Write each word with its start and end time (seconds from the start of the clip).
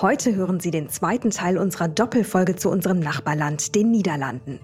Heute 0.00 0.34
hören 0.34 0.60
Sie 0.60 0.70
den 0.70 0.88
zweiten 0.88 1.30
Teil 1.30 1.58
unserer 1.58 1.88
Doppelfolge 1.88 2.56
zu 2.56 2.70
unserem 2.70 3.00
Nachbarland, 3.00 3.74
den 3.74 3.90
Niederlanden. 3.90 4.58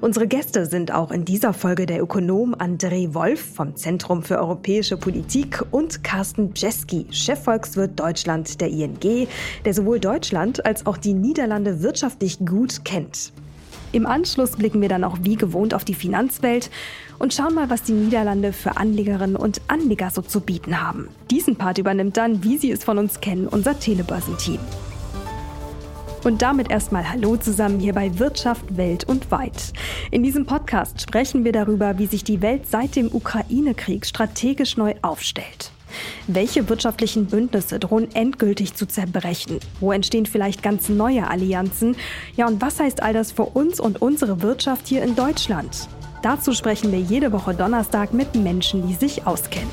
Unsere 0.00 0.26
Gäste 0.26 0.66
sind 0.66 0.92
auch 0.92 1.10
in 1.10 1.24
dieser 1.24 1.52
Folge 1.52 1.86
der 1.86 2.02
Ökonom 2.02 2.54
André 2.54 3.14
Wolf 3.14 3.54
vom 3.54 3.76
Zentrum 3.76 4.22
für 4.22 4.38
europäische 4.38 4.96
Politik 4.96 5.62
und 5.70 6.04
Carsten 6.04 6.52
Jeski, 6.54 7.06
Chefvolkswirt 7.10 7.98
Deutschland 7.98 8.60
der 8.60 8.68
ING, 8.68 9.28
der 9.64 9.74
sowohl 9.74 10.00
Deutschland 10.00 10.64
als 10.66 10.86
auch 10.86 10.96
die 10.96 11.14
Niederlande 11.14 11.82
wirtschaftlich 11.82 12.38
gut 12.40 12.84
kennt. 12.84 13.32
Im 13.92 14.06
Anschluss 14.06 14.52
blicken 14.52 14.80
wir 14.80 14.88
dann 14.88 15.04
auch 15.04 15.18
wie 15.20 15.36
gewohnt 15.36 15.74
auf 15.74 15.84
die 15.84 15.94
Finanzwelt 15.94 16.70
und 17.18 17.34
schauen 17.34 17.54
mal, 17.54 17.68
was 17.68 17.82
die 17.82 17.92
Niederlande 17.92 18.54
für 18.54 18.78
Anlegerinnen 18.78 19.36
und 19.36 19.60
Anleger 19.68 20.10
so 20.10 20.22
zu 20.22 20.40
bieten 20.40 20.80
haben. 20.80 21.08
Diesen 21.30 21.56
Part 21.56 21.76
übernimmt 21.76 22.16
dann, 22.16 22.42
wie 22.42 22.56
Sie 22.56 22.70
es 22.70 22.84
von 22.84 22.96
uns 22.96 23.20
kennen, 23.20 23.46
unser 23.46 23.78
Telebörsenteam. 23.78 24.60
Und 26.24 26.40
damit 26.40 26.70
erstmal 26.70 27.10
Hallo 27.10 27.36
zusammen 27.36 27.80
hier 27.80 27.92
bei 27.92 28.18
Wirtschaft 28.18 28.76
Welt 28.76 29.04
und 29.04 29.30
Weit. 29.30 29.72
In 30.10 30.22
diesem 30.22 30.46
Podcast 30.46 31.02
sprechen 31.02 31.44
wir 31.44 31.52
darüber, 31.52 31.98
wie 31.98 32.06
sich 32.06 32.24
die 32.24 32.40
Welt 32.40 32.68
seit 32.70 32.96
dem 32.96 33.12
Ukraine-Krieg 33.12 34.06
strategisch 34.06 34.76
neu 34.76 34.94
aufstellt. 35.02 35.71
Welche 36.26 36.68
wirtschaftlichen 36.68 37.26
Bündnisse 37.26 37.78
drohen 37.78 38.14
endgültig 38.14 38.74
zu 38.74 38.86
zerbrechen? 38.86 39.58
Wo 39.80 39.92
entstehen 39.92 40.26
vielleicht 40.26 40.62
ganz 40.62 40.88
neue 40.88 41.28
Allianzen? 41.28 41.96
Ja, 42.36 42.46
und 42.46 42.60
was 42.60 42.80
heißt 42.80 43.02
all 43.02 43.12
das 43.12 43.32
für 43.32 43.44
uns 43.44 43.80
und 43.80 44.02
unsere 44.02 44.42
Wirtschaft 44.42 44.86
hier 44.86 45.02
in 45.02 45.16
Deutschland? 45.16 45.88
Dazu 46.22 46.52
sprechen 46.52 46.92
wir 46.92 47.00
jede 47.00 47.32
Woche 47.32 47.54
Donnerstag 47.54 48.12
mit 48.12 48.34
Menschen, 48.34 48.86
die 48.86 48.94
sich 48.94 49.26
auskennen. 49.26 49.70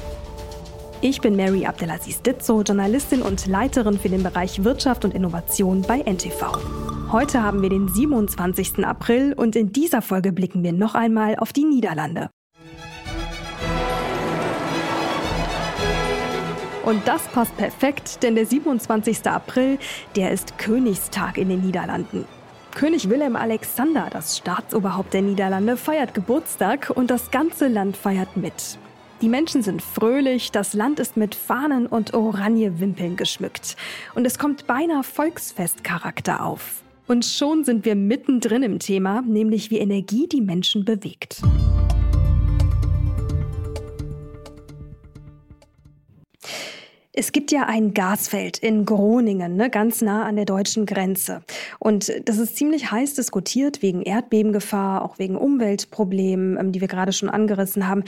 Ich 1.01 1.21
bin 1.21 1.37
Mary 1.37 1.65
Abdelaziz 1.65 2.21
Ditzo, 2.21 2.61
Journalistin 2.61 3.21
und 3.21 3.45
Leiterin 3.45 3.97
für 3.97 4.09
den 4.09 4.21
Bereich 4.21 4.65
Wirtschaft 4.65 5.05
und 5.05 5.13
Innovation 5.13 5.81
bei 5.81 5.99
NTV. 5.99 6.57
Heute 7.11 7.41
haben 7.41 7.61
wir 7.61 7.69
den 7.69 7.87
27. 7.87 8.85
April 8.85 9.33
und 9.33 9.55
in 9.55 9.71
dieser 9.71 10.01
Folge 10.01 10.33
blicken 10.33 10.61
wir 10.61 10.73
noch 10.73 10.95
einmal 10.95 11.37
auf 11.37 11.53
die 11.53 11.63
Niederlande. 11.63 12.29
Und 16.89 17.07
das 17.07 17.21
passt 17.27 17.55
perfekt, 17.55 18.23
denn 18.23 18.33
der 18.33 18.47
27. 18.47 19.27
April, 19.27 19.77
der 20.15 20.31
ist 20.31 20.57
Königstag 20.57 21.37
in 21.37 21.47
den 21.47 21.61
Niederlanden. 21.61 22.25
König 22.73 23.11
Willem 23.11 23.35
Alexander, 23.35 24.07
das 24.11 24.37
Staatsoberhaupt 24.37 25.13
der 25.13 25.21
Niederlande, 25.21 25.77
feiert 25.77 26.15
Geburtstag 26.15 26.89
und 26.89 27.11
das 27.11 27.29
ganze 27.29 27.67
Land 27.67 27.95
feiert 27.95 28.35
mit. 28.37 28.79
Die 29.21 29.29
Menschen 29.29 29.61
sind 29.61 29.83
fröhlich, 29.83 30.49
das 30.49 30.73
Land 30.73 30.99
ist 30.99 31.15
mit 31.15 31.35
Fahnen 31.35 31.85
und 31.85 32.15
Oranjewimpeln 32.15 33.17
geschmückt. 33.17 33.75
Und 34.15 34.25
es 34.25 34.39
kommt 34.39 34.65
beinahe 34.65 35.03
Volksfestcharakter 35.03 36.43
auf. 36.43 36.81
Und 37.05 37.23
schon 37.23 37.65
sind 37.65 37.85
wir 37.85 37.93
mittendrin 37.93 38.63
im 38.63 38.79
Thema, 38.79 39.21
nämlich 39.21 39.69
wie 39.69 39.77
Energie 39.77 40.27
die 40.27 40.41
Menschen 40.41 40.85
bewegt. 40.85 41.43
Es 47.19 47.33
gibt 47.33 47.51
ja 47.51 47.65
ein 47.67 47.93
Gasfeld 47.93 48.59
in 48.59 48.85
Groningen, 48.85 49.57
ne, 49.57 49.69
ganz 49.69 50.01
nah 50.01 50.25
an 50.25 50.37
der 50.37 50.45
deutschen 50.45 50.85
Grenze. 50.85 51.41
Und 51.77 52.09
das 52.23 52.37
ist 52.37 52.55
ziemlich 52.55 52.91
heiß 52.91 53.15
diskutiert 53.15 53.81
wegen 53.81 54.03
Erdbebengefahr, 54.03 55.03
auch 55.03 55.19
wegen 55.19 55.35
Umweltproblemen, 55.35 56.57
ähm, 56.57 56.71
die 56.71 56.79
wir 56.79 56.87
gerade 56.87 57.11
schon 57.11 57.27
angerissen 57.27 57.89
haben. 57.89 58.05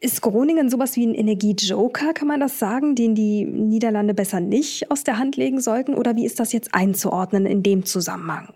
Ist 0.00 0.22
Groningen 0.22 0.70
sowas 0.70 0.96
wie 0.96 1.06
ein 1.06 1.14
Energiejoker, 1.14 2.14
kann 2.14 2.26
man 2.26 2.40
das 2.40 2.58
sagen, 2.58 2.94
den 2.94 3.14
die 3.14 3.44
Niederlande 3.44 4.14
besser 4.14 4.40
nicht 4.40 4.90
aus 4.90 5.04
der 5.04 5.18
Hand 5.18 5.36
legen 5.36 5.60
sollten? 5.60 5.94
Oder 5.94 6.16
wie 6.16 6.24
ist 6.24 6.40
das 6.40 6.54
jetzt 6.54 6.74
einzuordnen 6.74 7.44
in 7.44 7.62
dem 7.62 7.84
Zusammenhang? 7.84 8.48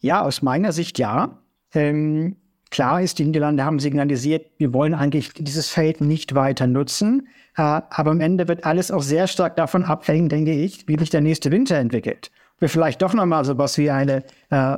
Ja, 0.00 0.22
aus 0.22 0.40
meiner 0.40 0.72
Sicht 0.72 0.98
ja. 0.98 1.42
Ähm, 1.74 2.36
klar 2.70 3.00
ist, 3.02 3.18
die 3.18 3.24
Niederlande 3.24 3.64
haben 3.64 3.78
signalisiert, 3.78 4.46
wir 4.58 4.72
wollen 4.72 4.94
eigentlich 4.94 5.32
dieses 5.34 5.68
Feld 5.68 6.00
nicht 6.00 6.34
weiter 6.34 6.66
nutzen. 6.66 7.28
Aber 7.54 8.10
am 8.10 8.20
Ende 8.20 8.48
wird 8.48 8.64
alles 8.64 8.90
auch 8.90 9.02
sehr 9.02 9.26
stark 9.26 9.56
davon 9.56 9.84
abhängen, 9.84 10.28
denke 10.28 10.52
ich, 10.52 10.86
wie 10.88 10.98
sich 10.98 11.10
der 11.10 11.22
nächste 11.22 11.50
Winter 11.50 11.76
entwickelt. 11.76 12.30
Wir 12.58 12.68
vielleicht 12.68 13.00
doch 13.02 13.14
nochmal 13.14 13.44
so 13.44 13.56
was 13.56 13.78
wie 13.78 13.90
eine 13.90 14.24
äh, 14.50 14.76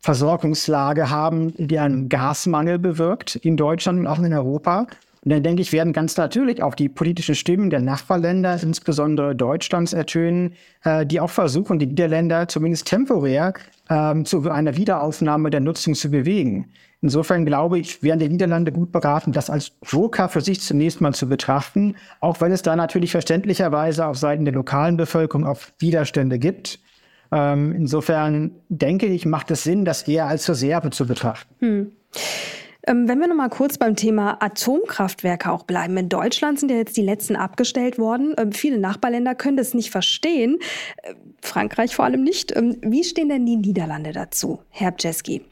Versorgungslage 0.00 1.10
haben, 1.10 1.52
die 1.56 1.78
einen 1.78 2.08
Gasmangel 2.08 2.78
bewirkt 2.78 3.36
in 3.36 3.56
Deutschland 3.56 4.00
und 4.00 4.06
auch 4.06 4.18
in 4.18 4.32
Europa. 4.32 4.86
Und 5.22 5.32
dann 5.32 5.42
denke 5.42 5.60
ich, 5.60 5.72
werden 5.72 5.92
ganz 5.92 6.16
natürlich 6.16 6.62
auch 6.62 6.74
die 6.74 6.88
politischen 6.88 7.34
Stimmen 7.34 7.68
der 7.68 7.80
Nachbarländer, 7.80 8.58
insbesondere 8.62 9.36
Deutschlands, 9.36 9.92
ertönen, 9.92 10.54
äh, 10.84 11.04
die 11.04 11.20
auch 11.20 11.28
versuchen, 11.30 11.78
die 11.78 11.86
Niederländer 11.86 12.48
zumindest 12.48 12.86
temporär 12.86 13.52
ähm, 13.90 14.24
zu 14.24 14.50
einer 14.50 14.76
Wiederaufnahme 14.76 15.50
der 15.50 15.60
Nutzung 15.60 15.94
zu 15.94 16.10
bewegen. 16.10 16.72
Insofern 17.02 17.46
glaube 17.46 17.78
ich, 17.78 18.02
wären 18.02 18.18
die 18.18 18.28
Niederlande 18.28 18.72
gut 18.72 18.92
beraten, 18.92 19.32
das 19.32 19.48
als 19.48 19.72
Joker 19.86 20.28
für 20.28 20.42
sich 20.42 20.60
zunächst 20.60 21.00
mal 21.00 21.14
zu 21.14 21.28
betrachten, 21.28 21.96
auch 22.20 22.40
wenn 22.42 22.52
es 22.52 22.62
da 22.62 22.76
natürlich 22.76 23.12
verständlicherweise 23.12 24.06
auf 24.06 24.18
Seiten 24.18 24.44
der 24.44 24.52
lokalen 24.52 24.98
Bevölkerung 24.98 25.46
auch 25.46 25.60
Widerstände 25.78 26.38
gibt. 26.38 26.78
Ähm, 27.32 27.72
insofern 27.72 28.50
denke 28.68 29.06
ich, 29.06 29.24
macht 29.24 29.50
es 29.50 29.64
Sinn, 29.64 29.84
das 29.84 30.02
eher 30.06 30.26
als 30.26 30.48
Reserve 30.48 30.90
zu 30.90 31.06
betrachten. 31.06 31.54
Hm. 31.60 31.92
Ähm, 32.86 33.08
wenn 33.08 33.18
wir 33.20 33.28
noch 33.28 33.36
mal 33.36 33.48
kurz 33.48 33.78
beim 33.78 33.94
Thema 33.94 34.42
Atomkraftwerke 34.42 35.50
auch 35.50 35.64
bleiben. 35.64 35.96
In 35.96 36.08
Deutschland 36.08 36.58
sind 36.58 36.70
ja 36.70 36.76
jetzt 36.76 36.96
die 36.96 37.02
letzten 37.02 37.36
abgestellt 37.36 37.98
worden. 37.98 38.34
Ähm, 38.38 38.52
viele 38.52 38.78
Nachbarländer 38.78 39.34
können 39.34 39.56
das 39.56 39.74
nicht 39.74 39.90
verstehen. 39.90 40.58
Äh, 41.02 41.14
Frankreich 41.42 41.94
vor 41.94 42.04
allem 42.04 42.22
nicht. 42.22 42.54
Ähm, 42.56 42.76
wie 42.82 43.04
stehen 43.04 43.28
denn 43.28 43.46
die 43.46 43.56
Niederlande 43.56 44.12
dazu, 44.12 44.60
Herr 44.70 44.92
Bjeski? 44.92 45.42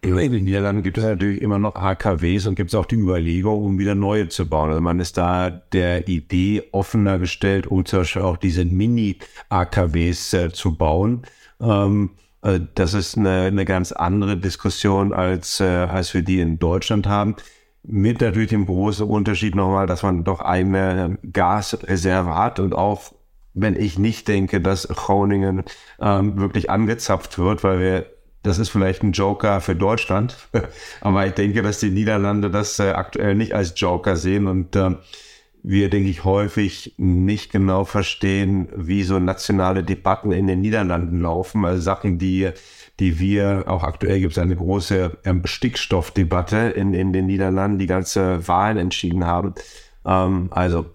In 0.00 0.16
den 0.16 0.44
Niederlanden 0.44 0.82
gibt 0.84 0.98
es 0.98 1.04
natürlich 1.04 1.42
immer 1.42 1.58
noch 1.58 1.74
AKWs 1.74 2.46
und 2.46 2.54
gibt 2.54 2.70
es 2.70 2.74
auch 2.74 2.86
die 2.86 2.94
Überlegung, 2.94 3.64
um 3.64 3.78
wieder 3.78 3.96
neue 3.96 4.28
zu 4.28 4.48
bauen. 4.48 4.70
Also 4.70 4.80
man 4.80 5.00
ist 5.00 5.16
da 5.16 5.50
der 5.50 6.06
Idee 6.06 6.62
offener 6.70 7.18
gestellt, 7.18 7.66
um 7.66 7.84
zum 7.84 8.00
Beispiel 8.00 8.22
auch 8.22 8.36
diese 8.36 8.64
Mini-AKWs 8.64 10.34
äh, 10.34 10.52
zu 10.52 10.76
bauen. 10.76 11.22
Ähm, 11.60 12.10
äh, 12.42 12.60
das 12.74 12.94
ist 12.94 13.18
eine, 13.18 13.42
eine, 13.42 13.64
ganz 13.64 13.90
andere 13.90 14.36
Diskussion, 14.36 15.12
als, 15.12 15.58
äh, 15.60 15.64
als 15.64 16.14
wir 16.14 16.22
die 16.22 16.40
in 16.40 16.60
Deutschland 16.60 17.08
haben. 17.08 17.34
Mit 17.82 18.20
natürlich 18.20 18.50
dem 18.50 18.66
großen 18.66 19.06
Unterschied 19.06 19.56
nochmal, 19.56 19.86
dass 19.86 20.04
man 20.04 20.22
doch 20.22 20.40
eine 20.40 21.18
Gasreserve 21.32 22.36
hat 22.36 22.60
und 22.60 22.74
auch 22.74 23.14
wenn 23.54 23.74
ich 23.74 23.98
nicht 23.98 24.28
denke, 24.28 24.60
dass 24.60 24.86
Groningen 24.86 25.64
ähm, 26.00 26.38
wirklich 26.38 26.70
angezapft 26.70 27.38
wird, 27.38 27.64
weil 27.64 27.80
wir 27.80 28.06
das 28.48 28.58
ist 28.58 28.70
vielleicht 28.70 29.02
ein 29.02 29.12
Joker 29.12 29.60
für 29.60 29.76
Deutschland, 29.76 30.36
aber 31.00 31.26
ich 31.26 31.34
denke, 31.34 31.62
dass 31.62 31.80
die 31.80 31.90
Niederlande 31.90 32.50
das 32.50 32.78
äh, 32.78 32.90
aktuell 32.90 33.34
nicht 33.34 33.54
als 33.54 33.74
Joker 33.76 34.16
sehen 34.16 34.46
und 34.46 34.74
äh, 34.74 34.96
wir, 35.62 35.90
denke 35.90 36.08
ich, 36.08 36.24
häufig 36.24 36.94
nicht 36.96 37.52
genau 37.52 37.84
verstehen, 37.84 38.68
wie 38.74 39.02
so 39.02 39.18
nationale 39.18 39.82
Debatten 39.82 40.32
in 40.32 40.46
den 40.46 40.60
Niederlanden 40.60 41.20
laufen. 41.20 41.64
Also 41.64 41.82
Sachen, 41.82 42.18
die, 42.18 42.50
die 43.00 43.18
wir, 43.18 43.64
auch 43.66 43.82
aktuell 43.82 44.20
gibt 44.20 44.32
es 44.32 44.38
eine 44.38 44.56
große 44.56 45.18
ähm, 45.24 45.42
Stickstoffdebatte 45.44 46.56
in, 46.56 46.94
in 46.94 47.12
den 47.12 47.26
Niederlanden, 47.26 47.78
die 47.78 47.86
ganze 47.86 48.46
Wahlen 48.46 48.78
entschieden 48.78 49.26
haben. 49.26 49.54
Ähm, 50.06 50.48
also 50.52 50.86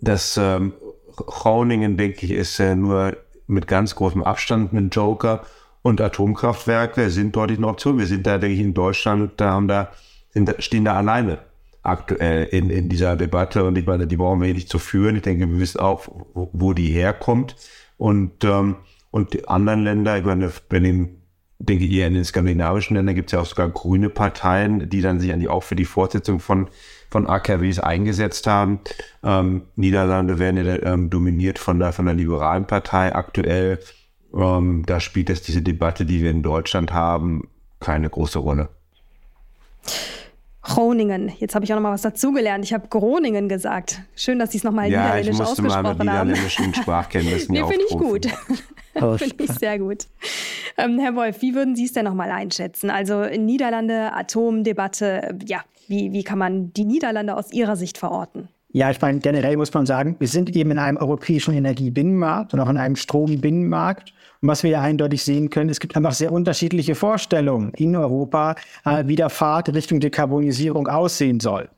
das 0.00 0.36
ähm, 0.36 0.74
Groningen, 1.16 1.96
denke 1.96 2.26
ich, 2.26 2.32
ist 2.32 2.60
äh, 2.60 2.76
nur 2.76 3.16
mit 3.46 3.66
ganz 3.66 3.94
großem 3.94 4.22
Abstand 4.22 4.72
ein 4.72 4.90
Joker. 4.90 5.44
Und 5.86 6.00
Atomkraftwerke 6.00 7.10
sind 7.10 7.36
dort 7.36 7.52
eine 7.52 7.68
Option. 7.68 7.96
Wir 7.96 8.06
sind 8.06 8.26
da, 8.26 8.38
denke 8.38 8.54
ich, 8.54 8.60
in 8.60 8.74
Deutschland, 8.74 9.34
da 9.36 9.52
haben 9.52 9.68
da, 9.68 9.92
sind, 10.30 10.52
stehen 10.58 10.84
da 10.84 10.96
alleine 10.96 11.38
aktuell 11.84 12.42
in, 12.46 12.70
in 12.70 12.88
dieser 12.88 13.14
Debatte. 13.14 13.62
Und 13.62 13.78
ich 13.78 13.86
meine, 13.86 14.08
die 14.08 14.16
brauchen 14.16 14.42
wir 14.42 14.52
nicht 14.52 14.68
zu 14.68 14.80
führen. 14.80 15.14
Ich 15.14 15.22
denke, 15.22 15.48
wir 15.48 15.60
wissen 15.60 15.78
auch, 15.78 16.08
wo, 16.34 16.50
wo 16.52 16.72
die 16.72 16.88
herkommt. 16.88 17.54
Und, 17.98 18.42
ähm, 18.42 18.78
und 19.12 19.32
die 19.32 19.46
anderen 19.46 19.84
Länder, 19.84 20.18
ich 20.18 20.24
meine, 20.24 20.50
wenn 20.70 20.84
in, 20.84 21.22
denke 21.60 21.84
ich, 21.84 21.92
eher 21.92 22.08
in 22.08 22.14
den 22.14 22.24
skandinavischen 22.24 22.96
Ländern 22.96 23.14
gibt 23.14 23.28
es 23.28 23.34
ja 23.34 23.38
auch 23.38 23.46
sogar 23.46 23.68
grüne 23.68 24.10
Parteien, 24.10 24.90
die 24.90 25.02
dann 25.02 25.20
sich 25.20 25.32
eigentlich 25.32 25.50
auch 25.50 25.62
für 25.62 25.76
die 25.76 25.84
Fortsetzung 25.84 26.40
von, 26.40 26.66
von 27.10 27.28
AKWs 27.28 27.78
eingesetzt 27.78 28.48
haben. 28.48 28.80
Ähm, 29.22 29.68
Niederlande 29.76 30.40
werden 30.40 30.66
ja 30.66 30.82
ähm, 30.82 31.10
dominiert 31.10 31.60
von 31.60 31.78
der, 31.78 31.92
von 31.92 32.06
der 32.06 32.16
liberalen 32.16 32.66
Partei 32.66 33.14
aktuell. 33.14 33.78
Ähm, 34.34 34.84
da 34.86 35.00
spielt 35.00 35.30
es 35.30 35.42
diese 35.42 35.62
Debatte, 35.62 36.04
die 36.04 36.22
wir 36.22 36.30
in 36.30 36.42
Deutschland 36.42 36.92
haben, 36.92 37.48
keine 37.80 38.10
große 38.10 38.38
Rolle. 38.38 38.68
Groningen. 40.66 41.32
Jetzt 41.38 41.54
habe 41.54 41.64
ich 41.64 41.72
auch 41.72 41.76
noch 41.76 41.82
mal 41.82 41.92
was 41.92 42.02
dazugelernt. 42.02 42.64
Ich 42.64 42.72
habe 42.72 42.88
Groningen 42.88 43.48
gesagt. 43.48 44.00
Schön, 44.16 44.40
dass 44.40 44.50
Sie 44.50 44.58
es 44.58 44.64
nochmal 44.64 44.90
ja, 44.90 45.02
niederländisch 45.02 45.32
ich 45.32 45.38
musste 45.38 45.52
ausgesprochen 45.52 45.82
mal 45.82 45.94
mit 45.94 45.98
niederländischen 46.00 46.74
Sprachkenntnissen 46.82 47.52
Nee, 47.52 47.60
finde 47.60 47.84
ich 47.88 47.96
gut. 47.96 48.26
finde 49.20 49.44
ich 49.44 49.52
sehr 49.52 49.78
gut. 49.78 50.06
Ähm, 50.76 50.98
Herr 50.98 51.14
Wolf, 51.14 51.40
wie 51.40 51.54
würden 51.54 51.76
Sie 51.76 51.84
es 51.84 51.92
denn 51.92 52.04
nochmal 52.04 52.32
einschätzen? 52.32 52.90
Also 52.90 53.22
in 53.22 53.46
Niederlande, 53.46 54.12
Atomdebatte, 54.12 55.38
ja, 55.46 55.62
wie, 55.86 56.12
wie 56.12 56.24
kann 56.24 56.38
man 56.38 56.72
die 56.72 56.84
Niederlande 56.84 57.36
aus 57.36 57.52
Ihrer 57.52 57.76
Sicht 57.76 57.96
verorten? 57.96 58.48
Ja, 58.76 58.90
ich 58.90 59.00
meine, 59.00 59.20
generell 59.20 59.56
muss 59.56 59.72
man 59.72 59.86
sagen, 59.86 60.16
wir 60.18 60.28
sind 60.28 60.54
eben 60.54 60.70
in 60.70 60.78
einem 60.78 60.98
europäischen 60.98 61.54
Energiebinnenmarkt 61.54 62.52
und 62.52 62.60
auch 62.60 62.68
in 62.68 62.76
einem 62.76 62.94
Strombinnenmarkt. 62.94 64.12
Und 64.42 64.50
was 64.50 64.64
wir 64.64 64.68
ja 64.68 64.82
eindeutig 64.82 65.24
sehen 65.24 65.48
können, 65.48 65.70
es 65.70 65.80
gibt 65.80 65.96
einfach 65.96 66.12
sehr 66.12 66.30
unterschiedliche 66.30 66.94
Vorstellungen 66.94 67.72
in 67.72 67.96
Europa, 67.96 68.54
äh, 68.84 69.04
wie 69.06 69.16
der 69.16 69.30
Pfad 69.30 69.72
Richtung 69.72 70.00
Dekarbonisierung 70.00 70.88
aussehen 70.88 71.40
soll. 71.40 71.70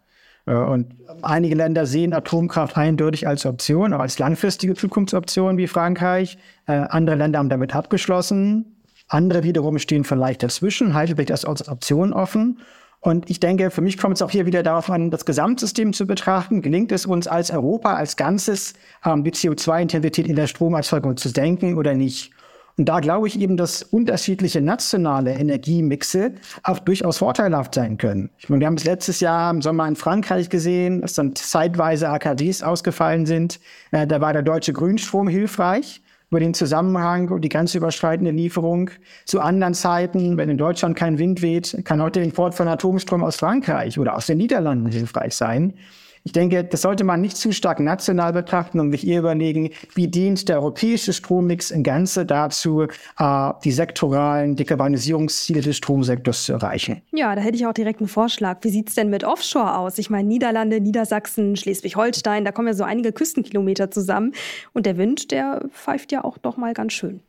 Äh, 0.44 0.56
und 0.56 0.88
einige 1.22 1.54
Länder 1.54 1.86
sehen 1.86 2.12
Atomkraft 2.12 2.76
eindeutig 2.76 3.28
als 3.28 3.46
Option, 3.46 3.92
auch 3.92 4.00
als 4.00 4.18
langfristige 4.18 4.74
Zukunftsoption 4.74 5.56
wie 5.56 5.68
Frankreich. 5.68 6.36
Äh, 6.66 6.72
andere 6.72 7.14
Länder 7.14 7.38
haben 7.38 7.48
damit 7.48 7.76
abgeschlossen. 7.76 8.74
Andere 9.06 9.44
wiederum 9.44 9.78
stehen 9.78 10.02
vielleicht 10.02 10.42
dazwischen, 10.42 10.94
halten 10.94 11.16
sich 11.16 11.26
das 11.26 11.44
als 11.44 11.68
Option 11.68 12.12
offen. 12.12 12.58
Und 13.00 13.30
ich 13.30 13.38
denke, 13.38 13.70
für 13.70 13.80
mich 13.80 13.96
kommt 13.96 14.16
es 14.16 14.22
auch 14.22 14.30
hier 14.30 14.44
wieder 14.46 14.62
darauf 14.62 14.90
an, 14.90 15.10
das 15.10 15.24
Gesamtsystem 15.24 15.92
zu 15.92 16.06
betrachten. 16.06 16.62
Gelingt 16.62 16.90
es 16.90 17.06
uns 17.06 17.28
als 17.28 17.50
Europa, 17.50 17.94
als 17.94 18.16
Ganzes, 18.16 18.74
ähm, 19.04 19.22
die 19.22 19.30
CO2-Intensität 19.30 20.26
in 20.26 20.34
der 20.34 20.48
Stromerzeugung 20.48 21.16
zu 21.16 21.28
senken 21.28 21.76
oder 21.76 21.94
nicht? 21.94 22.32
Und 22.76 22.88
da 22.88 23.00
glaube 23.00 23.26
ich 23.26 23.38
eben, 23.40 23.56
dass 23.56 23.82
unterschiedliche 23.82 24.60
nationale 24.60 25.32
Energiemixe 25.32 26.34
auch 26.62 26.78
durchaus 26.78 27.18
vorteilhaft 27.18 27.74
sein 27.74 27.98
können. 27.98 28.30
Ich 28.38 28.48
meine, 28.48 28.60
wir 28.60 28.66
haben 28.68 28.74
es 28.74 28.84
letztes 28.84 29.18
Jahr 29.18 29.50
im 29.50 29.62
Sommer 29.62 29.88
in 29.88 29.96
Frankreich 29.96 30.48
gesehen, 30.48 31.00
dass 31.00 31.14
dann 31.14 31.34
zeitweise 31.34 32.08
AKWs 32.08 32.62
ausgefallen 32.62 33.26
sind. 33.26 33.58
Äh, 33.90 34.06
da 34.06 34.20
war 34.20 34.32
der 34.32 34.42
deutsche 34.42 34.72
Grünstrom 34.72 35.28
hilfreich 35.28 36.02
über 36.30 36.40
den 36.40 36.54
Zusammenhang 36.54 37.30
und 37.30 37.42
die 37.42 37.48
grenzüberschreitende 37.48 38.30
Lieferung 38.30 38.90
zu 39.24 39.40
anderen 39.40 39.74
Zeiten. 39.74 40.36
Wenn 40.36 40.50
in 40.50 40.58
Deutschland 40.58 40.96
kein 40.96 41.18
Wind 41.18 41.40
weht, 41.40 41.80
kann 41.84 42.02
heute 42.02 42.20
der 42.20 42.24
Import 42.24 42.54
von 42.54 42.68
Atomstrom 42.68 43.24
aus 43.24 43.36
Frankreich 43.36 43.98
oder 43.98 44.14
aus 44.14 44.26
den 44.26 44.38
Niederlanden 44.38 44.90
hilfreich 44.90 45.34
sein. 45.34 45.74
Ich 46.28 46.32
denke, 46.32 46.62
das 46.62 46.82
sollte 46.82 47.04
man 47.04 47.22
nicht 47.22 47.38
zu 47.38 47.52
stark 47.52 47.80
national 47.80 48.34
betrachten 48.34 48.80
und 48.80 48.92
sich 48.92 49.06
eher 49.06 49.20
überlegen, 49.20 49.70
wie 49.94 50.08
dient 50.08 50.46
der 50.50 50.56
europäische 50.56 51.14
Strommix 51.14 51.70
im 51.70 51.82
Ganze 51.82 52.26
dazu, 52.26 52.82
äh, 52.82 53.52
die 53.64 53.72
sektoralen 53.72 54.54
Dekarbonisierungsziele 54.54 55.62
des 55.62 55.78
Stromsektors 55.78 56.44
zu 56.44 56.52
erreichen. 56.52 57.00
Ja, 57.12 57.34
da 57.34 57.40
hätte 57.40 57.56
ich 57.56 57.66
auch 57.66 57.72
direkt 57.72 58.00
einen 58.00 58.08
Vorschlag. 58.08 58.58
Wie 58.60 58.68
sieht 58.68 58.90
es 58.90 58.94
denn 58.94 59.08
mit 59.08 59.24
Offshore 59.24 59.78
aus? 59.78 59.96
Ich 59.96 60.10
meine, 60.10 60.28
Niederlande, 60.28 60.82
Niedersachsen, 60.82 61.56
Schleswig-Holstein, 61.56 62.44
da 62.44 62.52
kommen 62.52 62.68
ja 62.68 62.74
so 62.74 62.84
einige 62.84 63.12
Küstenkilometer 63.12 63.90
zusammen. 63.90 64.34
Und 64.74 64.84
der 64.84 64.98
Wind, 64.98 65.30
der 65.30 65.62
pfeift 65.70 66.12
ja 66.12 66.24
auch 66.24 66.36
doch 66.36 66.58
mal 66.58 66.74
ganz 66.74 66.92
schön. 66.92 67.22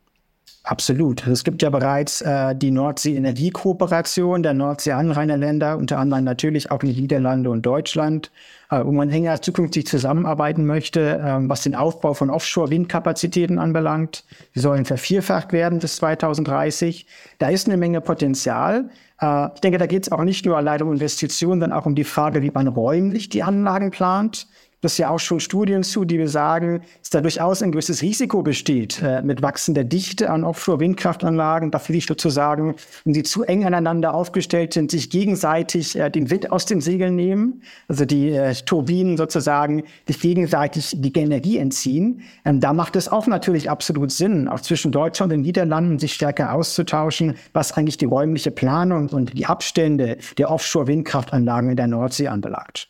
Absolut. 0.62 1.26
Es 1.26 1.42
gibt 1.42 1.62
ja 1.62 1.70
bereits 1.70 2.20
äh, 2.20 2.54
die 2.54 2.70
Nordsee-Energiekooperation 2.70 4.42
der 4.42 4.52
Nordsee-Anrainerländer, 4.52 5.78
unter 5.78 5.98
anderem 5.98 6.24
natürlich 6.24 6.70
auch 6.70 6.80
die 6.80 6.92
Niederlande 6.92 7.48
und 7.48 7.62
Deutschland, 7.64 8.30
äh, 8.70 8.84
wo 8.84 8.92
man 8.92 9.08
enger 9.08 9.40
zukünftig 9.40 9.86
zusammenarbeiten 9.86 10.66
möchte, 10.66 11.18
äh, 11.18 11.48
was 11.48 11.62
den 11.62 11.74
Aufbau 11.74 12.12
von 12.12 12.28
Offshore-Windkapazitäten 12.28 13.58
anbelangt. 13.58 14.24
Die 14.54 14.60
sollen 14.60 14.84
vervierfacht 14.84 15.52
werden 15.52 15.78
bis 15.78 15.96
2030. 15.96 17.06
Da 17.38 17.48
ist 17.48 17.66
eine 17.66 17.78
Menge 17.78 18.02
Potenzial. 18.02 18.90
Äh, 19.18 19.48
ich 19.54 19.60
denke, 19.60 19.78
da 19.78 19.86
geht 19.86 20.04
es 20.04 20.12
auch 20.12 20.24
nicht 20.24 20.44
nur 20.44 20.58
allein 20.58 20.82
um 20.82 20.92
Investitionen, 20.92 21.60
sondern 21.60 21.78
auch 21.78 21.86
um 21.86 21.94
die 21.94 22.04
Frage, 22.04 22.42
wie 22.42 22.50
man 22.50 22.68
räumlich 22.68 23.30
die 23.30 23.42
Anlagen 23.42 23.90
plant. 23.90 24.46
Das 24.82 24.96
ja 24.96 25.10
auch 25.10 25.18
schon 25.18 25.40
Studien 25.40 25.82
zu, 25.82 26.06
die 26.06 26.18
wir 26.18 26.28
sagen, 26.28 26.82
dass 27.00 27.10
da 27.10 27.20
durchaus 27.20 27.62
ein 27.62 27.70
gewisses 27.70 28.00
Risiko 28.00 28.42
besteht 28.42 29.02
äh, 29.02 29.20
mit 29.20 29.42
wachsender 29.42 29.84
Dichte 29.84 30.30
an 30.30 30.42
Offshore-Windkraftanlagen. 30.42 31.70
Dafür 31.70 31.96
ich 31.96 32.06
sozusagen, 32.06 32.74
wenn 33.04 33.12
sie 33.12 33.22
zu 33.22 33.42
eng 33.42 33.66
aneinander 33.66 34.14
aufgestellt 34.14 34.72
sind, 34.72 34.90
sich 34.90 35.10
gegenseitig 35.10 35.96
äh, 35.96 36.08
den 36.08 36.30
Wind 36.30 36.50
aus 36.50 36.64
den 36.64 36.80
Segeln 36.80 37.14
nehmen, 37.14 37.62
also 37.88 38.06
die 38.06 38.30
äh, 38.30 38.54
Turbinen 38.54 39.18
sozusagen 39.18 39.84
sich 40.06 40.18
gegenseitig 40.18 40.96
die 40.96 41.12
Energie 41.12 41.58
entziehen. 41.58 42.22
Ähm, 42.46 42.60
da 42.60 42.72
macht 42.72 42.96
es 42.96 43.08
auch 43.08 43.26
natürlich 43.26 43.68
absolut 43.68 44.10
Sinn, 44.10 44.48
auch 44.48 44.60
zwischen 44.60 44.92
Deutschland 44.92 45.30
und 45.30 45.38
den 45.38 45.42
Niederlanden 45.42 45.98
sich 45.98 46.14
stärker 46.14 46.54
auszutauschen, 46.54 47.34
was 47.52 47.72
eigentlich 47.72 47.98
die 47.98 48.06
räumliche 48.06 48.50
Planung 48.50 49.10
und 49.10 49.36
die 49.36 49.44
Abstände 49.44 50.16
der 50.38 50.50
Offshore-Windkraftanlagen 50.50 51.70
in 51.70 51.76
der 51.76 51.86
Nordsee 51.86 52.28
anbelangt. 52.28 52.89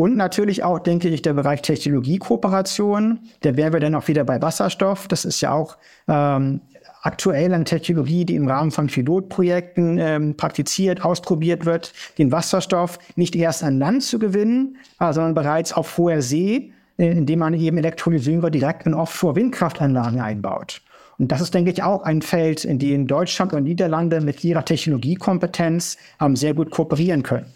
Und 0.00 0.16
natürlich 0.16 0.64
auch, 0.64 0.78
denke 0.78 1.10
ich, 1.10 1.20
der 1.20 1.34
Bereich 1.34 1.60
Technologiekooperation. 1.60 3.18
Da 3.42 3.54
wären 3.58 3.74
wir 3.74 3.80
dann 3.80 3.94
auch 3.94 4.08
wieder 4.08 4.24
bei 4.24 4.40
Wasserstoff. 4.40 5.06
Das 5.08 5.26
ist 5.26 5.42
ja 5.42 5.52
auch 5.52 5.76
ähm, 6.08 6.62
aktuell 7.02 7.52
eine 7.52 7.64
Technologie, 7.64 8.24
die 8.24 8.34
im 8.34 8.48
Rahmen 8.48 8.70
von 8.70 8.86
Pilotprojekten 8.86 9.98
ähm, 9.98 10.36
praktiziert, 10.38 11.04
ausprobiert 11.04 11.66
wird, 11.66 11.92
den 12.16 12.32
Wasserstoff 12.32 12.98
nicht 13.16 13.36
erst 13.36 13.62
an 13.62 13.78
Land 13.78 14.02
zu 14.02 14.18
gewinnen, 14.18 14.78
äh, 15.00 15.12
sondern 15.12 15.34
bereits 15.34 15.74
auf 15.74 15.98
hoher 15.98 16.22
See, 16.22 16.72
äh, 16.96 17.10
indem 17.10 17.40
man 17.40 17.52
eben 17.52 17.76
Elektrolyseure 17.76 18.50
direkt 18.50 18.86
in 18.86 18.94
Offshore-Windkraftanlagen 18.94 20.18
einbaut. 20.18 20.80
Und 21.18 21.30
das 21.30 21.42
ist, 21.42 21.52
denke 21.52 21.72
ich, 21.72 21.82
auch 21.82 22.04
ein 22.04 22.22
Feld, 22.22 22.64
in 22.64 22.78
dem 22.78 23.06
Deutschland 23.06 23.52
und 23.52 23.64
Niederlande 23.64 24.22
mit 24.22 24.42
ihrer 24.44 24.64
Technologiekompetenz 24.64 25.98
ähm, 26.22 26.36
sehr 26.36 26.54
gut 26.54 26.70
kooperieren 26.70 27.22
können. 27.22 27.52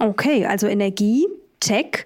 Okay, 0.00 0.44
also 0.44 0.66
Energie, 0.66 1.28
Tech. 1.62 2.04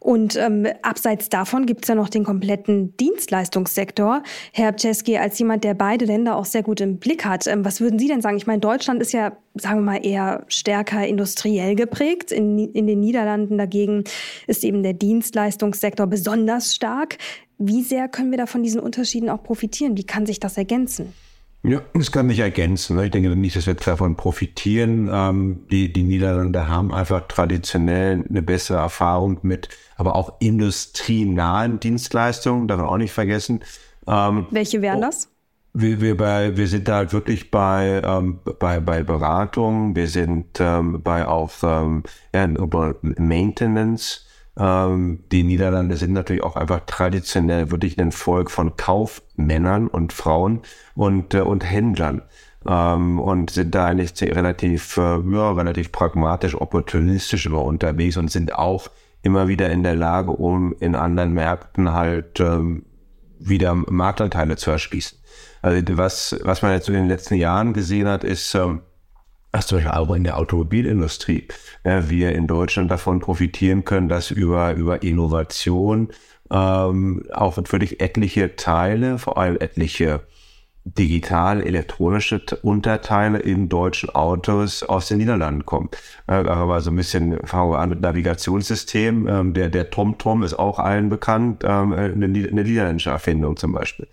Und 0.00 0.36
ähm, 0.36 0.66
abseits 0.82 1.28
davon 1.28 1.64
gibt 1.64 1.84
es 1.84 1.88
ja 1.88 1.94
noch 1.94 2.08
den 2.08 2.24
kompletten 2.24 2.96
Dienstleistungssektor. 2.96 4.22
Herr 4.52 4.76
Czeski, 4.76 5.16
als 5.16 5.38
jemand, 5.38 5.64
der 5.64 5.74
beide 5.74 6.04
Länder 6.04 6.36
auch 6.36 6.44
sehr 6.44 6.62
gut 6.62 6.80
im 6.80 6.98
Blick 6.98 7.24
hat, 7.24 7.46
ähm, 7.46 7.64
was 7.64 7.80
würden 7.80 7.98
Sie 7.98 8.08
denn 8.08 8.20
sagen? 8.20 8.36
Ich 8.36 8.46
meine, 8.46 8.60
Deutschland 8.60 9.00
ist 9.00 9.12
ja, 9.12 9.36
sagen 9.54 9.80
wir 9.80 9.92
mal, 9.92 10.06
eher 10.06 10.44
stärker 10.48 11.06
industriell 11.06 11.74
geprägt. 11.74 12.32
In, 12.32 12.58
in 12.58 12.86
den 12.86 13.00
Niederlanden 13.00 13.58
dagegen 13.58 14.04
ist 14.46 14.64
eben 14.64 14.82
der 14.82 14.92
Dienstleistungssektor 14.92 16.06
besonders 16.06 16.74
stark. 16.74 17.18
Wie 17.58 17.82
sehr 17.82 18.08
können 18.08 18.30
wir 18.30 18.38
da 18.38 18.46
von 18.46 18.62
diesen 18.62 18.80
Unterschieden 18.80 19.30
auch 19.30 19.42
profitieren? 19.42 19.96
Wie 19.96 20.04
kann 20.04 20.26
sich 20.26 20.40
das 20.40 20.58
ergänzen? 20.58 21.14
Ja, 21.66 21.80
das 21.94 22.12
kann 22.12 22.28
sich 22.28 22.38
ergänzen. 22.38 22.96
Ne? 22.96 23.06
Ich 23.06 23.10
denke 23.10 23.28
nicht, 23.30 23.56
dass 23.56 23.66
wir 23.66 23.74
davon 23.74 24.16
profitieren. 24.16 25.10
Ähm, 25.12 25.66
die, 25.68 25.92
die 25.92 26.04
Niederlande 26.04 26.68
haben 26.68 26.94
einfach 26.94 27.26
traditionell 27.26 28.24
eine 28.28 28.42
bessere 28.42 28.78
Erfahrung 28.78 29.38
mit, 29.42 29.68
aber 29.96 30.14
auch 30.14 30.34
industrienahen 30.38 31.80
Dienstleistungen, 31.80 32.68
darf 32.68 32.78
man 32.78 32.86
auch 32.86 32.98
nicht 32.98 33.12
vergessen. 33.12 33.64
Ähm, 34.06 34.46
Welche 34.50 34.80
wären 34.80 35.00
das? 35.00 35.28
Wir, 35.72 36.00
wir, 36.00 36.16
bei, 36.16 36.56
wir 36.56 36.68
sind 36.68 36.86
da 36.86 36.96
halt 36.96 37.12
wirklich 37.12 37.50
bei, 37.50 38.00
ähm, 38.04 38.38
bei, 38.60 38.78
bei 38.78 39.02
Beratung, 39.02 39.96
wir 39.96 40.06
sind 40.06 40.60
ähm, 40.60 41.02
bei 41.02 41.26
auch 41.26 41.50
ähm, 41.64 42.04
ja, 42.32 42.46
Maintenance 42.46 44.25
ähm, 44.58 45.24
die 45.32 45.42
Niederlande 45.42 45.96
sind 45.96 46.12
natürlich 46.12 46.42
auch 46.42 46.56
einfach 46.56 46.80
traditionell 46.86 47.70
wirklich 47.70 47.98
ein 47.98 48.12
Volk 48.12 48.50
von 48.50 48.76
Kaufmännern 48.76 49.88
und 49.88 50.12
Frauen 50.12 50.60
und, 50.94 51.34
äh, 51.34 51.40
und 51.40 51.64
Händlern. 51.64 52.22
Ähm, 52.66 53.20
und 53.20 53.50
sind 53.50 53.74
da 53.74 53.86
eigentlich 53.86 54.20
relativ, 54.22 54.96
äh, 54.96 55.20
ja, 55.20 55.52
relativ 55.52 55.92
pragmatisch, 55.92 56.54
opportunistisch 56.54 57.46
immer 57.46 57.62
unterwegs 57.62 58.16
und 58.16 58.30
sind 58.30 58.54
auch 58.54 58.88
immer 59.22 59.46
wieder 59.48 59.70
in 59.70 59.82
der 59.82 59.94
Lage, 59.94 60.32
um 60.32 60.74
in 60.80 60.94
anderen 60.94 61.32
Märkten 61.32 61.92
halt 61.92 62.40
ähm, 62.40 62.84
wieder 63.38 63.74
Marktanteile 63.74 64.56
zu 64.56 64.70
erschließen. 64.70 65.18
Also 65.62 65.82
was, 65.96 66.38
was 66.42 66.62
man 66.62 66.72
jetzt 66.72 66.88
in 66.88 66.94
den 66.94 67.08
letzten 67.08 67.34
Jahren 67.34 67.72
gesehen 67.72 68.08
hat, 68.08 68.24
ist, 68.24 68.54
ähm, 68.54 68.80
dass 69.56 69.68
zum 69.68 69.78
Beispiel 69.78 69.92
auch 69.92 70.14
in 70.14 70.24
der 70.24 70.36
Automobilindustrie 70.36 71.48
ja, 71.82 72.10
wir 72.10 72.32
in 72.32 72.46
Deutschland 72.46 72.90
davon 72.90 73.20
profitieren 73.20 73.86
können, 73.86 74.10
dass 74.10 74.30
über, 74.30 74.74
über 74.74 75.02
Innovation 75.02 76.08
ähm, 76.50 77.22
auch 77.32 77.56
wirklich 77.56 78.00
etliche 78.00 78.56
Teile, 78.56 79.18
vor 79.18 79.38
allem 79.38 79.56
etliche 79.58 80.20
digital 80.84 81.62
elektronische 81.62 82.42
Unterteile 82.62 83.38
in 83.38 83.70
deutschen 83.70 84.10
Autos 84.10 84.82
aus 84.82 85.08
den 85.08 85.18
Niederlanden 85.18 85.64
kommen. 85.64 85.88
Äh, 86.26 86.34
aber 86.34 86.82
so 86.82 86.90
ein 86.90 86.96
bisschen 86.96 87.38
fangen 87.46 87.70
wir 87.70 87.78
an 87.78 87.88
mit 87.88 88.02
Navigationssystem. 88.02 89.26
Ähm, 89.26 89.54
der, 89.54 89.70
der 89.70 89.88
TomTom 89.88 90.42
ist 90.42 90.58
auch 90.58 90.78
allen 90.78 91.08
bekannt, 91.08 91.64
ähm, 91.64 91.94
eine, 91.94 92.12
eine 92.12 92.28
niederländische 92.28 93.08
Erfindung 93.08 93.56
zum 93.56 93.72
Beispiel. 93.72 94.06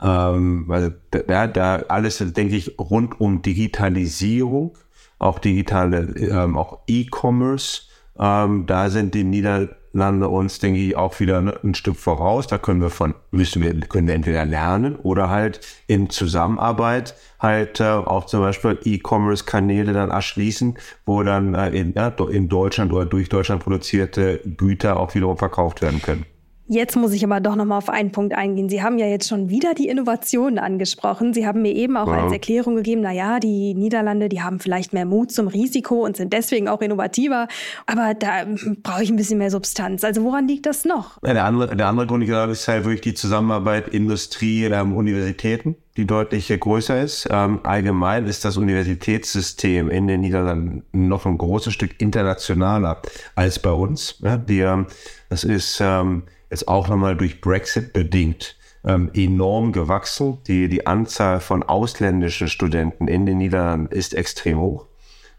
Weil 0.00 1.00
da, 1.12 1.46
da 1.46 1.76
alles, 1.88 2.18
denke 2.18 2.56
ich, 2.56 2.78
rund 2.78 3.20
um 3.20 3.40
Digitalisierung 3.40 4.76
auch 5.18 5.38
digitale, 5.38 6.14
ähm, 6.16 6.56
auch 6.56 6.80
E-Commerce. 6.86 7.82
Ähm, 8.18 8.66
da 8.66 8.90
sind 8.90 9.14
die 9.14 9.24
Niederlande 9.24 10.28
uns, 10.28 10.58
denke 10.58 10.80
ich, 10.80 10.96
auch 10.96 11.18
wieder 11.20 11.38
ein 11.38 11.74
Stück 11.74 11.96
voraus. 11.96 12.46
Da 12.46 12.58
können 12.58 12.80
wir 12.80 12.90
von, 12.90 13.14
müssen 13.30 13.62
wir, 13.62 13.78
können 13.80 14.06
wir 14.06 14.14
entweder 14.14 14.44
lernen 14.44 14.96
oder 14.96 15.30
halt 15.30 15.60
in 15.86 16.10
Zusammenarbeit 16.10 17.14
halt 17.40 17.80
äh, 17.80 17.84
auch 17.84 18.26
zum 18.26 18.40
Beispiel 18.40 18.78
E-Commerce-Kanäle 18.84 19.92
dann 19.92 20.10
erschließen, 20.10 20.78
wo 21.06 21.22
dann 21.22 21.54
äh, 21.54 21.70
in, 21.70 21.94
ja, 21.94 22.08
in 22.08 22.48
Deutschland 22.48 22.92
oder 22.92 23.06
durch 23.06 23.28
Deutschland 23.28 23.62
produzierte 23.62 24.40
Güter 24.56 24.98
auch 24.98 25.14
wiederum 25.14 25.36
verkauft 25.36 25.82
werden 25.82 26.00
können. 26.02 26.26
Jetzt 26.66 26.96
muss 26.96 27.12
ich 27.12 27.22
aber 27.22 27.40
doch 27.40 27.56
noch 27.56 27.66
mal 27.66 27.76
auf 27.76 27.90
einen 27.90 28.10
Punkt 28.10 28.34
eingehen. 28.34 28.70
Sie 28.70 28.82
haben 28.82 28.98
ja 28.98 29.06
jetzt 29.06 29.28
schon 29.28 29.50
wieder 29.50 29.74
die 29.74 29.86
Innovationen 29.86 30.58
angesprochen. 30.58 31.34
Sie 31.34 31.46
haben 31.46 31.60
mir 31.60 31.72
eben 31.72 31.98
auch 31.98 32.06
ja. 32.06 32.24
als 32.24 32.32
Erklärung 32.32 32.76
gegeben, 32.76 33.02
na 33.02 33.12
ja, 33.12 33.38
die 33.38 33.74
Niederlande, 33.74 34.30
die 34.30 34.40
haben 34.40 34.60
vielleicht 34.60 34.94
mehr 34.94 35.04
Mut 35.04 35.30
zum 35.30 35.48
Risiko 35.48 36.06
und 36.06 36.16
sind 36.16 36.32
deswegen 36.32 36.68
auch 36.68 36.80
innovativer. 36.80 37.48
Aber 37.84 38.14
da 38.14 38.46
brauche 38.82 39.02
ich 39.02 39.10
ein 39.10 39.16
bisschen 39.16 39.38
mehr 39.38 39.50
Substanz. 39.50 40.04
Also 40.04 40.24
woran 40.24 40.48
liegt 40.48 40.64
das 40.64 40.86
noch? 40.86 41.18
Der, 41.20 41.44
andere, 41.44 41.76
der 41.76 41.86
andere 41.86 42.06
Grund, 42.06 42.22
ich 42.22 42.30
glaube, 42.30 42.52
ist 42.52 42.66
halt 42.66 42.84
wirklich 42.84 43.02
die 43.02 43.14
Zusammenarbeit 43.14 43.88
Industrie, 43.88 44.64
ähm, 44.64 44.96
Universitäten, 44.96 45.76
die 45.98 46.06
deutlich 46.06 46.48
größer 46.48 47.02
ist. 47.02 47.28
Ähm, 47.30 47.60
allgemein 47.62 48.26
ist 48.26 48.42
das 48.46 48.56
Universitätssystem 48.56 49.90
in 49.90 50.06
den 50.06 50.22
Niederlanden 50.22 50.82
noch 50.92 51.26
ein 51.26 51.36
großes 51.36 51.74
Stück 51.74 52.00
internationaler 52.00 53.02
als 53.34 53.58
bei 53.58 53.70
uns. 53.70 54.18
Ja, 54.22 54.38
die, 54.38 54.60
ähm, 54.60 54.86
das 55.28 55.44
ist 55.44 55.80
ähm, 55.82 56.22
ist 56.54 56.68
auch 56.68 56.88
nochmal 56.88 57.16
durch 57.16 57.40
Brexit 57.40 57.92
bedingt 57.92 58.56
ähm, 58.84 59.10
enorm 59.14 59.72
gewachsen. 59.72 60.38
Die, 60.46 60.68
die 60.68 60.86
Anzahl 60.86 61.40
von 61.40 61.62
ausländischen 61.62 62.48
Studenten 62.48 63.08
in 63.08 63.26
den 63.26 63.38
Niederlanden 63.38 63.92
ist 63.94 64.14
extrem 64.14 64.58
hoch. 64.58 64.86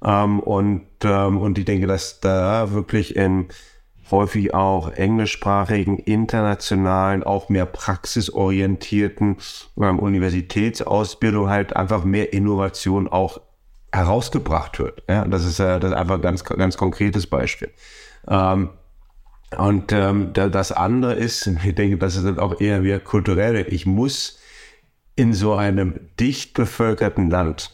Ähm, 0.03 0.39
und, 0.39 0.86
ähm, 1.03 1.38
und 1.39 1.57
ich 1.57 1.65
denke, 1.65 1.88
dass 1.88 2.19
da 2.19 2.72
wirklich 2.72 3.15
in 3.15 3.48
häufig 4.12 4.53
auch 4.53 4.91
englischsprachigen, 4.91 5.98
internationalen, 5.98 7.24
auch 7.24 7.50
mehr 7.50 7.65
praxisorientierten 7.65 9.38
ähm, 9.81 10.00
Universitätsausbildung 10.00 11.50
halt 11.50 11.75
einfach 11.75 12.03
mehr 12.03 12.34
Innovation 12.34 13.07
auch 13.07 13.41
herausgebracht 13.91 14.77
wird. 14.79 15.03
Ja, 15.10 15.25
das 15.25 15.45
ist, 15.45 15.60
äh, 15.60 15.79
das 15.79 15.91
ist 15.91 15.98
einfach 15.98 16.15
ein 16.15 16.22
ganz, 16.22 16.43
ganz 16.43 16.77
konkretes 16.77 17.25
Beispiel. 17.25 17.72
Ähm, 18.27 18.69
und 19.57 19.91
ähm, 19.91 20.31
das 20.33 20.71
andere 20.71 21.13
ist, 21.13 21.47
ich 21.65 21.75
denke, 21.75 21.97
das 21.97 22.15
ist 22.15 22.25
dann 22.25 22.39
auch 22.39 22.59
eher 22.59 22.83
wieder 22.83 23.00
kulturell. 23.00 23.65
Ich 23.69 23.85
muss 23.85 24.39
in 25.15 25.33
so 25.33 25.53
einem 25.53 26.00
dicht 26.19 26.53
bevölkerten 26.53 27.29
Land, 27.29 27.71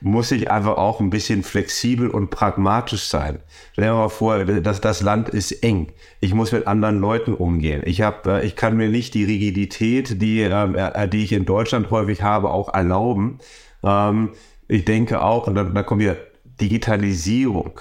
muss 0.00 0.30
ich 0.30 0.50
einfach 0.50 0.76
auch 0.76 1.00
ein 1.00 1.10
bisschen 1.10 1.42
flexibel 1.42 2.08
und 2.08 2.30
pragmatisch 2.30 3.04
sein. 3.04 3.40
Stell 3.72 3.84
dir 3.84 3.94
mal 3.94 4.08
vor, 4.08 4.44
dass 4.44 4.80
das 4.80 5.02
Land 5.02 5.28
ist 5.28 5.52
eng. 5.62 5.92
Ich 6.20 6.34
muss 6.34 6.52
mit 6.52 6.66
anderen 6.66 6.98
Leuten 6.98 7.34
umgehen. 7.34 7.82
Ich 7.84 8.00
habe, 8.00 8.40
äh, 8.40 8.46
ich 8.46 8.56
kann 8.56 8.76
mir 8.76 8.88
nicht 8.88 9.14
die 9.14 9.24
Rigidität, 9.24 10.20
die, 10.20 10.40
ähm, 10.40 10.74
äh, 10.74 11.08
die 11.08 11.24
ich 11.24 11.32
in 11.32 11.44
Deutschland 11.44 11.90
häufig 11.90 12.22
habe, 12.22 12.50
auch 12.50 12.72
erlauben. 12.72 13.38
Ähm, 13.82 14.30
ich 14.68 14.84
denke 14.84 15.22
auch, 15.22 15.46
und 15.46 15.54
da, 15.54 15.64
da 15.64 15.82
kommt 15.82 16.02
ja 16.02 16.16
Digitalisierung. 16.60 17.80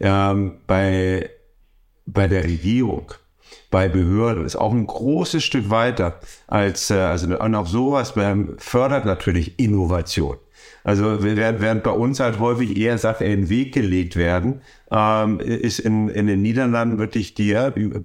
Ähm, 0.00 0.58
bei 0.66 1.30
bei 2.06 2.28
der 2.28 2.44
Regierung, 2.44 3.12
bei 3.70 3.88
Behörden 3.88 4.44
ist 4.44 4.56
auch 4.56 4.72
ein 4.72 4.86
großes 4.86 5.42
Stück 5.42 5.70
weiter 5.70 6.20
als, 6.46 6.90
äh, 6.90 6.94
also 6.94 7.26
und 7.38 7.54
auch 7.54 7.66
sowas 7.66 8.14
fördert 8.58 9.04
natürlich 9.04 9.58
Innovation. 9.58 10.36
Also 10.84 11.22
während, 11.22 11.62
während 11.62 11.82
bei 11.82 11.90
uns 11.90 12.20
halt 12.20 12.38
häufig 12.38 12.76
eher 12.76 12.98
Sachen 12.98 13.26
in 13.26 13.40
den 13.40 13.48
Weg 13.48 13.72
gelegt 13.72 14.16
werden, 14.16 14.60
ähm, 14.90 15.40
ist 15.40 15.78
in, 15.78 16.10
in 16.10 16.26
den 16.26 16.42
Niederlanden 16.42 16.98
wirklich 16.98 17.32
die, 17.32 17.54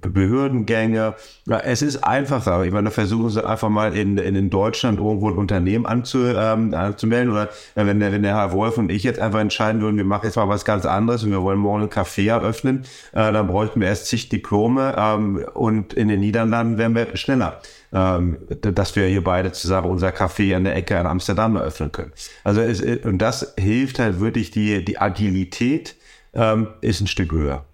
Behördengänge, 0.00 1.14
ja, 1.46 1.58
es 1.60 1.82
ist 1.82 2.02
einfacher. 2.02 2.64
Ich 2.64 2.72
meine, 2.72 2.90
versuchen 2.90 3.28
sie 3.28 3.46
einfach 3.46 3.68
mal 3.68 3.94
in, 3.94 4.16
in, 4.16 4.34
in 4.34 4.48
Deutschland 4.48 4.98
irgendwo 4.98 5.28
ein 5.28 5.36
Unternehmen 5.36 5.84
anzu, 5.84 6.24
ähm, 6.24 6.72
anzumelden 6.72 7.30
oder 7.32 7.50
wenn 7.74 8.00
der, 8.00 8.12
wenn 8.12 8.22
der 8.22 8.36
Herr 8.36 8.52
Wolf 8.52 8.78
und 8.78 8.90
ich 8.90 9.02
jetzt 9.02 9.20
einfach 9.20 9.40
entscheiden 9.40 9.82
würden, 9.82 9.98
wir 9.98 10.04
machen 10.04 10.24
jetzt 10.24 10.36
mal 10.36 10.48
was 10.48 10.64
ganz 10.64 10.86
anderes 10.86 11.22
und 11.22 11.30
wir 11.32 11.42
wollen 11.42 11.58
morgen 11.58 11.82
ein 11.82 11.90
Café 11.90 12.28
eröffnen, 12.28 12.84
äh, 13.12 13.30
dann 13.30 13.46
bräuchten 13.46 13.82
wir 13.82 13.88
erst 13.88 14.06
zig 14.06 14.30
Diplome 14.30 14.94
ähm, 14.96 15.44
und 15.52 15.92
in 15.92 16.08
den 16.08 16.20
Niederlanden 16.20 16.78
wären 16.78 16.94
wir 16.94 17.14
schneller. 17.14 17.60
Ähm, 17.92 18.38
dass 18.60 18.94
wir 18.94 19.06
hier 19.06 19.24
beide 19.24 19.50
zusammen 19.50 19.90
unser 19.90 20.10
Café 20.10 20.54
an 20.54 20.62
der 20.62 20.76
Ecke 20.76 20.96
in 20.96 21.06
Amsterdam 21.06 21.56
eröffnen 21.56 21.90
können. 21.90 22.12
Also 22.44 22.60
es, 22.60 22.80
und 23.04 23.18
das 23.18 23.54
hilft 23.58 23.98
halt 23.98 24.20
wirklich 24.20 24.52
die, 24.52 24.84
die 24.84 24.98
Agilität 24.98 25.96
ähm, 26.32 26.68
ist 26.82 27.00
ein 27.00 27.08
Stück 27.08 27.32
höher. 27.32 27.64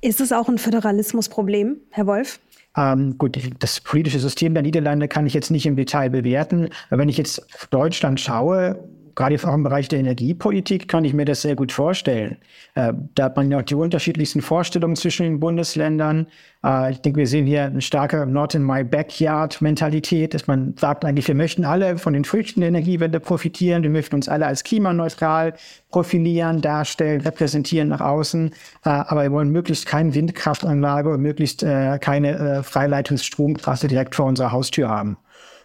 Ist 0.00 0.20
es 0.20 0.32
auch 0.32 0.48
ein 0.48 0.58
Föderalismusproblem, 0.58 1.78
Herr 1.90 2.06
Wolf? 2.06 2.38
Ähm, 2.76 3.18
gut, 3.18 3.36
das 3.58 3.80
politische 3.80 4.20
System 4.20 4.54
der 4.54 4.62
Niederlande 4.62 5.08
kann 5.08 5.26
ich 5.26 5.34
jetzt 5.34 5.50
nicht 5.50 5.66
im 5.66 5.74
Detail 5.74 6.10
bewerten. 6.10 6.68
Aber 6.90 7.00
wenn 7.00 7.08
ich 7.08 7.16
jetzt 7.16 7.44
Deutschland 7.70 8.20
schaue, 8.20 8.78
gerade 9.18 9.36
auch 9.44 9.54
im 9.54 9.64
Bereich 9.64 9.88
der 9.88 9.98
Energiepolitik 9.98 10.86
kann 10.86 11.04
ich 11.04 11.12
mir 11.12 11.24
das 11.24 11.42
sehr 11.42 11.56
gut 11.56 11.72
vorstellen. 11.72 12.38
Äh, 12.74 12.92
da 13.16 13.24
hat 13.24 13.36
man 13.36 13.50
ja 13.50 13.58
auch 13.58 13.62
die 13.62 13.74
unterschiedlichsten 13.74 14.42
Vorstellungen 14.42 14.94
zwischen 14.94 15.24
den 15.24 15.40
Bundesländern. 15.40 16.28
Äh, 16.64 16.92
ich 16.92 17.00
denke, 17.00 17.18
wir 17.18 17.26
sehen 17.26 17.44
hier 17.44 17.64
eine 17.64 17.80
starke 17.80 18.24
Not 18.26 18.54
in 18.54 18.62
my 18.64 18.84
backyard 18.84 19.60
Mentalität, 19.60 20.34
dass 20.34 20.46
man 20.46 20.76
sagt 20.78 21.04
eigentlich, 21.04 21.26
wir 21.26 21.34
möchten 21.34 21.64
alle 21.64 21.98
von 21.98 22.12
den 22.12 22.24
Früchten 22.24 22.60
der 22.60 22.68
Energiewende 22.68 23.18
profitieren, 23.18 23.82
wir 23.82 23.90
möchten 23.90 24.14
uns 24.14 24.28
alle 24.28 24.46
als 24.46 24.62
klimaneutral 24.62 25.54
profilieren, 25.90 26.60
darstellen, 26.60 27.20
repräsentieren 27.20 27.88
nach 27.88 28.00
außen, 28.00 28.52
äh, 28.84 28.88
aber 28.88 29.24
wir 29.24 29.32
wollen 29.32 29.50
möglichst 29.50 29.86
keine 29.86 30.14
Windkraftanlage 30.14 31.10
und 31.10 31.22
möglichst 31.22 31.64
äh, 31.64 31.98
keine 32.00 32.38
äh, 32.38 32.62
Freileitungsstromtrasse 32.62 33.88
direkt 33.88 34.14
vor 34.14 34.26
unserer 34.26 34.52
Haustür 34.52 34.88
haben. 34.88 35.16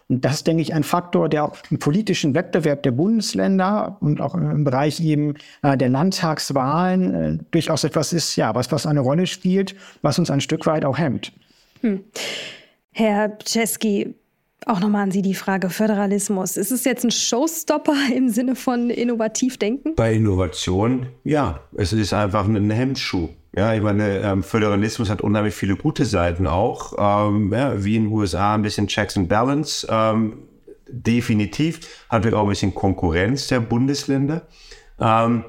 Und 0.08 0.24
das 0.24 0.34
ist, 0.34 0.46
denke 0.46 0.62
ich, 0.62 0.74
ein 0.74 0.84
Faktor, 0.84 1.28
der 1.28 1.44
auch 1.44 1.56
im 1.70 1.78
politischen 1.78 2.34
Wettbewerb 2.34 2.82
der 2.82 2.90
Bundesländer 2.90 3.96
und 4.00 4.20
auch 4.20 4.34
im 4.34 4.64
Bereich 4.64 5.00
eben 5.00 5.34
äh, 5.62 5.76
der 5.76 5.88
Landtagswahlen 5.88 7.14
äh, 7.14 7.38
durchaus 7.50 7.84
etwas 7.84 8.12
ist, 8.12 8.36
ja, 8.36 8.54
was, 8.54 8.70
was 8.70 8.86
eine 8.86 9.00
Rolle 9.00 9.26
spielt, 9.26 9.74
was 10.02 10.18
uns 10.18 10.30
ein 10.30 10.40
Stück 10.40 10.66
weit 10.66 10.84
auch 10.84 10.98
hemmt. 10.98 11.32
Hm. 11.80 12.04
Herr 12.92 13.38
Czeski, 13.38 14.14
auch 14.66 14.80
nochmal 14.80 15.02
an 15.02 15.10
Sie 15.10 15.22
die 15.22 15.34
Frage 15.34 15.68
Föderalismus. 15.68 16.56
Ist 16.56 16.70
es 16.70 16.84
jetzt 16.84 17.04
ein 17.04 17.10
Showstopper 17.10 17.96
im 18.14 18.28
Sinne 18.28 18.56
von 18.56 18.90
innovativ 18.90 19.58
denken? 19.58 19.94
Bei 19.94 20.14
Innovation, 20.14 21.06
ja. 21.24 21.60
Es 21.76 21.92
ist 21.92 22.12
einfach 22.12 22.46
ein 22.46 22.70
Hemmschuh. 22.70 23.28
Ja, 23.56 23.72
ich 23.72 23.82
meine, 23.82 24.18
ähm, 24.18 24.42
Föderalismus 24.42 25.10
hat 25.10 25.20
unheimlich 25.20 25.54
viele 25.54 25.76
gute 25.76 26.04
Seiten 26.04 26.46
auch. 26.48 26.94
Ähm, 26.98 27.52
ja, 27.52 27.84
wie 27.84 27.96
in 27.96 28.04
den 28.04 28.12
USA 28.12 28.54
ein 28.54 28.62
bisschen 28.62 28.88
Checks 28.88 29.16
and 29.16 29.28
Balance. 29.28 29.86
Ähm, 29.88 30.48
definitiv 30.88 32.04
hat 32.08 32.24
wir 32.24 32.36
auch 32.36 32.42
ein 32.42 32.48
bisschen 32.48 32.74
Konkurrenz 32.74 33.46
der 33.46 33.60
Bundesländer. 33.60 34.42
Ähm, 34.98 35.44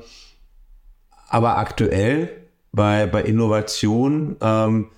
aber 1.30 1.58
aktuell 1.58 2.30
bei, 2.72 3.08
bei 3.08 3.24
Innovation, 3.24 4.36
ähm, 4.40 4.92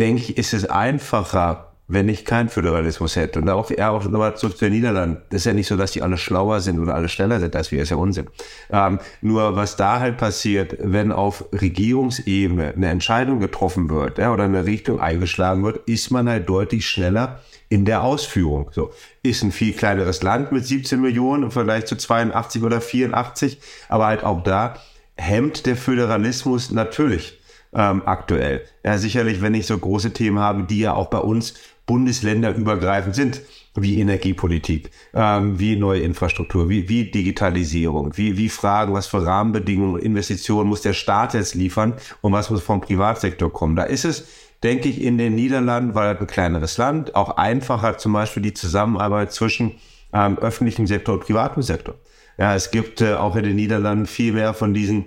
denke 0.00 0.22
ich, 0.22 0.38
ist 0.38 0.54
es 0.54 0.64
einfacher, 0.64 1.67
wenn 1.88 2.08
ich 2.10 2.26
keinen 2.26 2.50
Föderalismus 2.50 3.16
hätte. 3.16 3.40
Und 3.40 3.48
auch, 3.48 3.70
ja, 3.70 3.90
auch 3.90 4.04
nochmal 4.04 4.36
zurück 4.36 4.58
zu 4.58 4.66
den 4.66 4.74
Niederlanden. 4.74 5.22
Das 5.30 5.40
ist 5.40 5.44
ja 5.46 5.54
nicht 5.54 5.66
so, 5.66 5.76
dass 5.76 5.92
die 5.92 6.02
alle 6.02 6.18
schlauer 6.18 6.60
sind 6.60 6.78
oder 6.78 6.94
alle 6.94 7.08
schneller 7.08 7.40
sind 7.40 7.56
als 7.56 7.72
wir, 7.72 7.82
ist 7.82 7.88
ja 7.88 7.96
Unsinn. 7.96 8.26
Ähm, 8.70 9.00
nur 9.22 9.56
was 9.56 9.76
da 9.76 9.98
halt 9.98 10.18
passiert, 10.18 10.76
wenn 10.80 11.10
auf 11.10 11.46
Regierungsebene 11.52 12.74
eine 12.76 12.88
Entscheidung 12.90 13.40
getroffen 13.40 13.88
wird 13.88 14.18
ja, 14.18 14.32
oder 14.32 14.44
eine 14.44 14.66
Richtung 14.66 15.00
eingeschlagen 15.00 15.64
wird, 15.64 15.88
ist 15.88 16.10
man 16.10 16.28
halt 16.28 16.46
deutlich 16.48 16.86
schneller 16.86 17.40
in 17.70 17.86
der 17.86 18.02
Ausführung. 18.02 18.70
So 18.72 18.92
ist 19.22 19.42
ein 19.42 19.50
viel 19.50 19.72
kleineres 19.72 20.22
Land 20.22 20.52
mit 20.52 20.66
17 20.66 21.00
Millionen 21.00 21.44
im 21.44 21.50
Vergleich 21.50 21.86
zu 21.86 21.96
82 21.96 22.62
oder 22.62 22.82
84, 22.82 23.58
aber 23.88 24.06
halt 24.06 24.24
auch 24.24 24.42
da 24.42 24.76
hemmt 25.16 25.64
der 25.64 25.76
Föderalismus 25.76 26.70
natürlich 26.70 27.38
ähm, 27.72 28.02
aktuell. 28.06 28.62
Ja, 28.84 28.98
sicherlich, 28.98 29.42
wenn 29.42 29.54
ich 29.54 29.66
so 29.66 29.76
große 29.76 30.12
Themen 30.12 30.38
habe, 30.38 30.64
die 30.64 30.80
ja 30.80 30.94
auch 30.94 31.08
bei 31.08 31.18
uns 31.18 31.54
bundesländerübergreifend 31.88 33.16
sind, 33.16 33.40
wie 33.74 34.00
Energiepolitik, 34.00 34.90
ähm, 35.14 35.58
wie 35.58 35.74
neue 35.74 36.00
Infrastruktur, 36.00 36.68
wie, 36.68 36.88
wie 36.88 37.10
Digitalisierung, 37.10 38.16
wie, 38.16 38.36
wie 38.36 38.48
Fragen, 38.48 38.92
was 38.92 39.08
für 39.08 39.24
Rahmenbedingungen, 39.24 40.00
Investitionen 40.00 40.68
muss 40.68 40.82
der 40.82 40.92
Staat 40.92 41.34
jetzt 41.34 41.54
liefern 41.54 41.94
und 42.20 42.32
was 42.32 42.50
muss 42.50 42.62
vom 42.62 42.80
Privatsektor 42.80 43.52
kommen. 43.52 43.74
Da 43.74 43.84
ist 43.84 44.04
es, 44.04 44.28
denke 44.62 44.88
ich, 44.88 45.02
in 45.02 45.18
den 45.18 45.34
Niederlanden, 45.34 45.94
weil 45.94 46.16
ein 46.16 46.26
kleineres 46.26 46.76
Land, 46.78 47.14
auch 47.14 47.36
einfacher 47.36 47.98
zum 47.98 48.12
Beispiel 48.12 48.42
die 48.42 48.54
Zusammenarbeit 48.54 49.32
zwischen 49.32 49.72
ähm, 50.12 50.38
öffentlichem 50.38 50.86
Sektor 50.86 51.14
und 51.14 51.24
privatem 51.24 51.62
Sektor. 51.62 51.94
Ja, 52.36 52.54
es 52.54 52.70
gibt 52.70 53.00
äh, 53.00 53.14
auch 53.14 53.34
in 53.34 53.44
den 53.44 53.56
Niederlanden 53.56 54.06
viel 54.06 54.32
mehr 54.32 54.54
von 54.54 54.74
diesen 54.74 55.06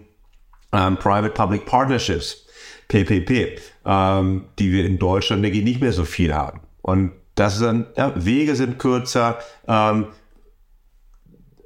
ähm, 0.73 0.97
Private-Public 0.97 1.65
Partnerships, 1.65 2.47
PPP, 2.87 3.59
ähm, 3.85 4.45
die 4.59 4.71
wir 4.71 4.85
in 4.85 4.99
Deutschland, 4.99 5.43
denke 5.43 5.59
ich, 5.59 5.63
nicht 5.63 5.81
mehr 5.81 5.93
so 5.93 6.05
viel 6.05 6.33
haben. 6.33 6.59
Und 6.81 7.11
das 7.35 7.57
sind, 7.57 7.87
ja, 7.97 8.13
Wege 8.15 8.55
sind 8.55 8.79
kürzer. 8.79 9.39
Ähm, 9.67 10.07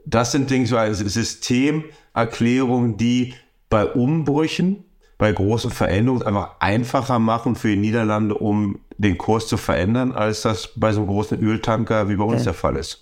das 0.05 0.31
sind 0.31 0.50
Dinge, 0.50 0.67
so 0.67 0.77
also 0.77 1.07
Systemerklärungen, 1.07 2.98
die 2.98 3.34
bei 3.69 3.86
Umbrüchen, 3.86 4.84
bei 5.17 5.31
großen 5.31 5.72
Veränderungen 5.72 6.24
einfach 6.24 6.60
einfacher 6.60 7.19
machen 7.19 7.55
für 7.55 7.69
die 7.69 7.77
Niederlande, 7.77 8.36
um 8.36 8.79
den 8.98 9.17
Kurs 9.17 9.48
zu 9.48 9.57
verändern, 9.57 10.12
als 10.12 10.41
das 10.43 10.72
bei 10.75 10.91
so 10.91 11.01
einem 11.01 11.07
großen 11.07 11.39
Öltanker 11.41 12.10
wie 12.10 12.15
bei 12.15 12.24
uns 12.24 12.41
okay. 12.41 12.43
der 12.45 12.53
Fall 12.53 12.75
ist. 12.75 13.01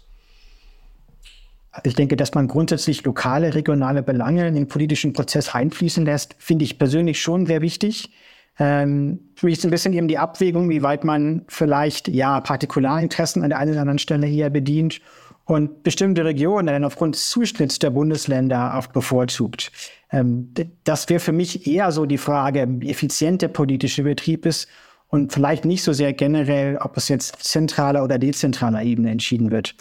Ich 1.84 1.96
denke, 1.96 2.16
dass 2.16 2.36
man 2.36 2.48
grundsätzlich 2.48 3.04
lokale, 3.04 3.56
regionale 3.56 4.04
Belange 4.04 4.48
in 4.48 4.54
den 4.54 4.68
politischen 4.68 5.12
Prozess 5.14 5.56
einfließen 5.56 6.06
lässt, 6.06 6.36
finde 6.38 6.66
ich 6.66 6.78
persönlich 6.78 7.20
schon 7.20 7.48
sehr 7.48 7.62
wichtig. 7.62 8.12
Ähm, 8.60 9.20
für 9.36 9.48
mich 9.48 9.58
ist 9.58 9.66
ein 9.66 9.72
bisschen 9.72 9.94
eben 9.94 10.08
die 10.08 10.18
Abwägung, 10.18 10.70
wie 10.70 10.84
weit 10.84 11.04
man 11.04 11.44
vielleicht 11.48 12.08
ja 12.08 12.40
Partikularinteressen 12.40 13.42
an 13.42 13.50
der 13.50 13.60
einen 13.60 13.72
oder 13.72 13.82
anderen 13.82 14.00
Stelle 14.00 14.28
hier 14.28 14.50
bedient 14.50 15.02
und 15.46 15.84
bestimmte 15.84 16.24
Regionen 16.24 16.68
dann 16.68 16.86
aufgrund 16.86 17.16
Zuschnitts 17.16 17.80
der 17.80 17.90
Bundesländer 17.90 18.78
auch 18.78 18.88
bevorzugt. 18.88 19.72
Ähm, 20.12 20.54
das 20.84 21.10
wäre 21.10 21.20
für 21.20 21.32
mich 21.32 21.68
eher 21.68 21.92
so 21.92 22.06
die 22.06 22.18
Frage, 22.18 22.68
wie 22.70 22.90
effizient 22.90 23.42
der 23.42 23.50
politische 23.50 24.04
Betrieb 24.04 24.46
ist 24.46 24.68
und 25.14 25.32
vielleicht 25.32 25.64
nicht 25.64 25.84
so 25.84 25.94
sehr 25.94 26.12
generell, 26.12 26.78
ob 26.78 26.98
es 26.98 27.08
jetzt 27.08 27.36
zentraler 27.44 28.04
oder 28.04 28.18
dezentraler 28.18 28.82
Ebene 28.82 29.12
entschieden 29.12 29.52
wird. 29.52 29.76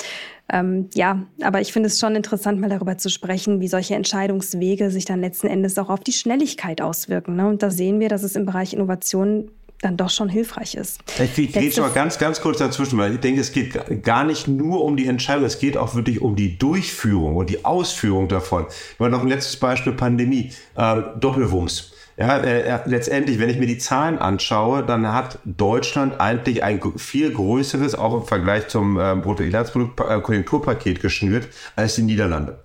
Ähm, 0.53 0.91
ja, 0.93 1.23
aber 1.41 1.63
ich 1.63 1.73
finde 1.73 1.87
es 1.87 1.99
schon 1.99 2.15
interessant, 2.15 2.61
mal 2.61 2.69
darüber 2.69 2.99
zu 2.99 3.09
sprechen, 3.09 3.59
wie 3.63 3.69
solche 3.69 3.95
Entscheidungswege 3.95 4.91
sich 4.91 5.07
dann 5.07 5.23
letzten 5.23 5.47
Endes 5.47 5.79
auch 5.79 5.89
auf 5.89 6.01
die 6.01 6.13
Schnelligkeit 6.13 6.83
auswirken. 6.83 7.37
Ne? 7.37 7.49
Und 7.49 7.63
da 7.63 7.71
sehen 7.71 7.99
wir, 7.99 8.11
dass 8.11 8.25
es 8.25 8.37
im 8.37 8.45
Bereich 8.45 8.75
Innovation 8.75 9.49
dann 9.81 9.97
doch 9.97 10.11
schon 10.11 10.29
hilfreich 10.29 10.75
ist. 10.75 11.01
Ich 11.19 11.35
gehe 11.55 11.81
mal 11.81 11.89
ganz, 11.89 12.19
ganz 12.19 12.43
kurz 12.43 12.59
dazwischen, 12.59 12.99
weil 12.99 13.15
ich 13.15 13.21
denke, 13.21 13.41
es 13.41 13.53
geht 13.53 14.03
gar 14.03 14.25
nicht 14.25 14.49
nur 14.49 14.85
um 14.85 14.99
die 14.99 15.07
Entscheidung, 15.07 15.45
es 15.47 15.59
geht 15.59 15.79
auch 15.79 15.95
wirklich 15.95 16.21
um 16.21 16.37
die 16.37 16.59
Durchführung 16.59 17.37
und 17.37 17.49
die 17.49 17.65
Ausführung 17.65 18.29
davon. 18.29 18.67
Ich 18.69 19.01
meine, 19.01 19.13
noch 19.13 19.23
ein 19.23 19.29
letztes 19.29 19.57
Beispiel, 19.57 19.95
Pandemie, 19.95 20.51
äh, 20.77 21.03
Doppelwumms. 21.19 21.92
Ja, 22.23 22.37
äh, 22.37 22.79
letztendlich, 22.85 23.41
wenn 23.41 23.51
ich 23.51 23.59
mir 23.59 23.67
die 23.67 23.79
Zahlen 23.79 24.17
anschaue, 24.17 24.85
dann 24.85 25.13
hat 25.13 25.41
Deutschland 25.45 26.21
eigentlich 26.21 26.63
ein 26.63 26.81
viel 26.95 27.33
größeres, 27.33 27.97
auch 27.97 28.15
im 28.15 28.23
Vergleich 28.23 28.69
zum 28.69 28.97
äh, 28.97 29.17
Bruttoinlandsprodukt-Konjunkturpaket 29.17 30.99
äh, 30.99 31.01
geschnürt, 31.01 31.49
als 31.75 31.97
die 31.97 32.03
Niederlande. 32.03 32.62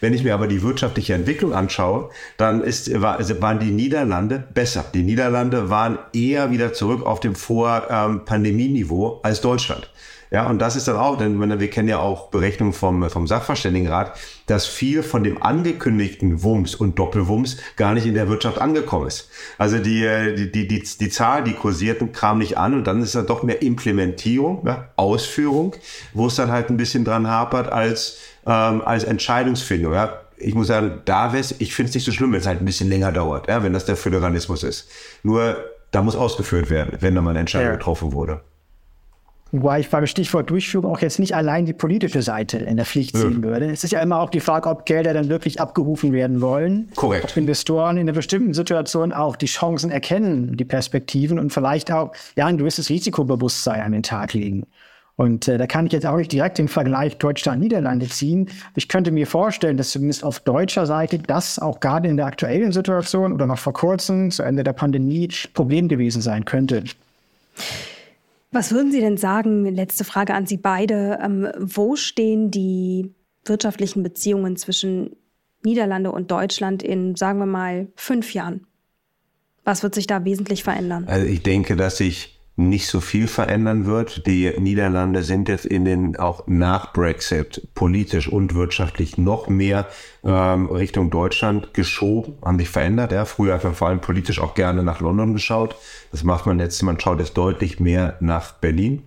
Wenn 0.00 0.14
ich 0.14 0.24
mir 0.24 0.34
aber 0.34 0.46
die 0.46 0.62
wirtschaftliche 0.62 1.14
Entwicklung 1.14 1.52
anschaue, 1.52 2.10
dann 2.36 2.62
ist, 2.62 3.00
war, 3.00 3.18
waren 3.40 3.60
die 3.60 3.70
Niederlande 3.70 4.42
besser. 4.54 4.84
Die 4.94 5.02
Niederlande 5.02 5.70
waren 5.70 5.98
eher 6.12 6.50
wieder 6.50 6.72
zurück 6.72 7.04
auf 7.04 7.20
dem 7.20 7.34
Vor-Pandemieniveau 7.34 9.14
ähm, 9.14 9.18
als 9.22 9.40
Deutschland. 9.40 9.90
Ja, 10.32 10.46
und 10.48 10.60
das 10.60 10.76
ist 10.76 10.86
dann 10.86 10.96
auch, 10.96 11.18
denn 11.18 11.40
wir 11.58 11.70
kennen 11.70 11.88
ja 11.88 11.98
auch 11.98 12.28
Berechnungen 12.30 12.72
vom, 12.72 13.10
vom 13.10 13.26
Sachverständigenrat, 13.26 14.16
dass 14.46 14.66
viel 14.66 15.02
von 15.02 15.24
dem 15.24 15.42
angekündigten 15.42 16.44
Wumms 16.44 16.76
und 16.76 17.00
Doppelwumms 17.00 17.56
gar 17.76 17.94
nicht 17.94 18.06
in 18.06 18.14
der 18.14 18.28
Wirtschaft 18.28 18.60
angekommen 18.60 19.08
ist. 19.08 19.28
Also 19.58 19.78
die, 19.78 20.06
die, 20.36 20.52
die, 20.52 20.68
die, 20.68 20.82
die 20.82 21.08
Zahl, 21.08 21.42
die 21.42 21.54
kursierten, 21.54 22.12
kam 22.12 22.38
nicht 22.38 22.56
an 22.58 22.74
und 22.74 22.86
dann 22.86 23.02
ist 23.02 23.16
dann 23.16 23.26
doch 23.26 23.42
mehr 23.42 23.60
Implementierung, 23.60 24.64
ja, 24.66 24.90
Ausführung, 24.94 25.74
wo 26.14 26.28
es 26.28 26.36
dann 26.36 26.52
halt 26.52 26.70
ein 26.70 26.76
bisschen 26.76 27.04
dran 27.04 27.26
hapert 27.26 27.72
als, 27.72 28.18
ähm, 28.46 28.82
als 28.82 29.04
Entscheidungsfindung. 29.04 29.92
Ja 29.92 30.20
ich 30.40 30.54
muss 30.54 30.68
sagen, 30.68 31.02
da 31.04 31.32
wäre 31.32 31.44
ich 31.58 31.74
finde 31.74 31.90
es 31.90 31.94
nicht 31.94 32.04
so 32.04 32.12
schlimm, 32.12 32.32
wenn 32.32 32.40
es 32.40 32.46
halt 32.46 32.60
ein 32.60 32.64
bisschen 32.64 32.88
länger 32.88 33.12
dauert, 33.12 33.48
ja, 33.48 33.62
wenn 33.62 33.72
das 33.72 33.84
der 33.84 33.96
Föderalismus 33.96 34.62
ist. 34.62 34.88
Nur 35.22 35.56
da 35.90 36.02
muss 36.02 36.16
ausgeführt 36.16 36.70
werden, 36.70 36.96
wenn 37.00 37.14
da 37.14 37.20
mal 37.20 37.30
eine 37.30 37.40
Entscheidung 37.40 37.68
ja. 37.68 37.76
getroffen 37.76 38.12
wurde. 38.12 38.40
Wobei 39.52 39.80
ich 39.80 39.90
beim 39.90 40.06
Stichwort 40.06 40.48
Durchführung 40.48 40.92
auch 40.92 41.00
jetzt 41.00 41.18
nicht 41.18 41.34
allein 41.34 41.66
die 41.66 41.72
politische 41.72 42.22
Seite 42.22 42.58
in 42.58 42.76
der 42.76 42.86
Pflicht 42.86 43.16
ziehen 43.16 43.42
ja. 43.42 43.48
würde. 43.48 43.66
Es 43.66 43.82
ist 43.82 43.90
ja 43.90 44.00
immer 44.00 44.20
auch 44.20 44.30
die 44.30 44.38
Frage, 44.38 44.68
ob 44.68 44.86
Gelder 44.86 45.12
dann 45.12 45.28
wirklich 45.28 45.60
abgerufen 45.60 46.12
werden 46.12 46.40
wollen. 46.40 46.88
Korrekt. 46.94 47.24
Ob 47.24 47.36
Investoren 47.36 47.96
in 47.96 48.02
einer 48.02 48.12
bestimmten 48.12 48.54
Situation 48.54 49.12
auch 49.12 49.34
die 49.34 49.46
Chancen 49.46 49.90
erkennen, 49.90 50.56
die 50.56 50.64
Perspektiven 50.64 51.40
und 51.40 51.52
vielleicht 51.52 51.90
auch 51.90 52.12
ja, 52.36 52.46
ein 52.46 52.58
gewisses 52.58 52.90
Risikobewusstsein 52.90 53.80
an 53.80 53.90
den 53.90 54.04
Tag 54.04 54.34
legen. 54.34 54.66
Und 55.20 55.48
äh, 55.48 55.58
da 55.58 55.66
kann 55.66 55.84
ich 55.84 55.92
jetzt 55.92 56.06
auch 56.06 56.16
nicht 56.16 56.32
direkt 56.32 56.56
den 56.56 56.68
Vergleich 56.68 57.18
Deutschland-Niederlande 57.18 58.08
ziehen. 58.08 58.48
Ich 58.74 58.88
könnte 58.88 59.10
mir 59.10 59.26
vorstellen, 59.26 59.76
dass 59.76 59.90
zumindest 59.90 60.24
auf 60.24 60.40
deutscher 60.40 60.86
Seite 60.86 61.18
das 61.18 61.58
auch 61.58 61.78
gerade 61.80 62.08
in 62.08 62.16
der 62.16 62.24
aktuellen 62.24 62.72
Situation 62.72 63.34
oder 63.34 63.44
noch 63.44 63.58
vor 63.58 63.74
kurzem, 63.74 64.30
zu 64.30 64.42
Ende 64.42 64.64
der 64.64 64.72
Pandemie, 64.72 65.28
Problem 65.52 65.88
gewesen 65.88 66.22
sein 66.22 66.46
könnte. 66.46 66.84
Was 68.50 68.72
würden 68.72 68.92
Sie 68.92 69.00
denn 69.00 69.18
sagen, 69.18 69.66
letzte 69.66 70.04
Frage 70.04 70.32
an 70.32 70.46
Sie 70.46 70.56
beide, 70.56 71.18
ähm, 71.22 71.48
wo 71.58 71.96
stehen 71.96 72.50
die 72.50 73.12
wirtschaftlichen 73.44 74.02
Beziehungen 74.02 74.56
zwischen 74.56 75.16
Niederlande 75.62 76.12
und 76.12 76.30
Deutschland 76.30 76.82
in, 76.82 77.14
sagen 77.14 77.40
wir 77.40 77.46
mal, 77.46 77.88
fünf 77.94 78.32
Jahren? 78.32 78.66
Was 79.64 79.82
wird 79.82 79.94
sich 79.94 80.06
da 80.06 80.24
wesentlich 80.24 80.64
verändern? 80.64 81.04
Also 81.08 81.26
ich 81.26 81.42
denke, 81.42 81.76
dass 81.76 81.98
sich 81.98 82.39
nicht 82.68 82.86
so 82.86 83.00
viel 83.00 83.26
verändern 83.26 83.86
wird. 83.86 84.26
Die 84.26 84.52
Niederlande 84.58 85.22
sind 85.22 85.48
jetzt 85.48 85.64
in 85.64 85.84
den 85.84 86.16
auch 86.16 86.46
nach 86.46 86.92
Brexit 86.92 87.68
politisch 87.74 88.28
und 88.28 88.54
wirtschaftlich 88.54 89.18
noch 89.18 89.48
mehr 89.48 89.86
ähm, 90.24 90.66
Richtung 90.66 91.10
Deutschland 91.10 91.74
geschoben, 91.74 92.34
haben 92.44 92.58
sich 92.58 92.68
verändert. 92.68 93.12
Ja, 93.12 93.24
früher 93.24 93.54
hat 93.54 93.64
man 93.64 93.74
vor 93.74 93.88
allem 93.88 94.00
politisch 94.00 94.40
auch 94.40 94.54
gerne 94.54 94.82
nach 94.82 95.00
London 95.00 95.32
geschaut. 95.32 95.76
Das 96.12 96.24
macht 96.24 96.46
man 96.46 96.58
jetzt, 96.58 96.82
man 96.82 97.00
schaut 97.00 97.18
jetzt 97.18 97.36
deutlich 97.36 97.80
mehr 97.80 98.16
nach 98.20 98.52
Berlin. 98.52 99.02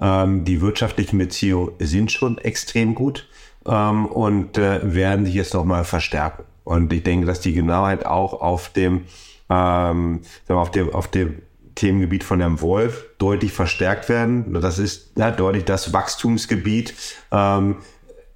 Ähm, 0.00 0.44
die 0.44 0.60
wirtschaftlichen 0.60 1.18
Beziehungen 1.18 1.72
sind 1.78 2.12
schon 2.12 2.38
extrem 2.38 2.94
gut 2.94 3.28
ähm, 3.66 4.06
und 4.06 4.58
äh, 4.58 4.80
werden 4.94 5.26
sich 5.26 5.34
jetzt 5.34 5.54
nochmal 5.54 5.84
verstärken. 5.84 6.44
Und 6.64 6.92
ich 6.92 7.02
denke, 7.02 7.26
dass 7.26 7.40
die 7.40 7.52
Genauheit 7.52 8.06
auch 8.06 8.40
auf 8.40 8.68
dem, 8.68 9.02
ähm, 9.50 10.20
auf 10.48 10.70
dem, 10.70 10.94
auf 10.94 11.08
dem 11.08 11.42
Themengebiet 11.74 12.24
von 12.24 12.40
Herrn 12.40 12.60
Wolf 12.60 13.04
deutlich 13.18 13.52
verstärkt 13.52 14.08
werden. 14.08 14.54
Das 14.60 14.78
ist 14.78 15.12
ja, 15.16 15.30
deutlich 15.30 15.64
das 15.64 15.92
Wachstumsgebiet. 15.92 16.94
Ähm, 17.30 17.76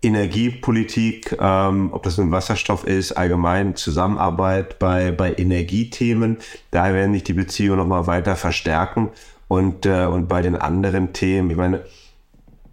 Energiepolitik, 0.03 1.37
ähm, 1.41 1.91
ob 1.93 2.03
das 2.03 2.19
nun 2.19 2.31
Wasserstoff 2.31 2.87
ist, 2.87 3.13
allgemein 3.13 3.77
Zusammenarbeit 3.77 4.79
bei, 4.79 5.11
bei 5.11 5.35
Energiethemen, 5.35 6.39
da 6.71 6.93
werden 6.93 7.15
sich 7.15 7.25
die 7.25 7.33
Beziehungen 7.33 7.79
nochmal 7.79 8.07
weiter 8.07 8.37
verstärken. 8.37 9.11
Und, 9.49 9.87
äh, 9.87 10.07
und 10.07 10.29
bei 10.29 10.43
den 10.43 10.57
anderen 10.57 11.13
Themen, 11.13 11.51
ich 11.51 11.57
meine, 11.57 11.85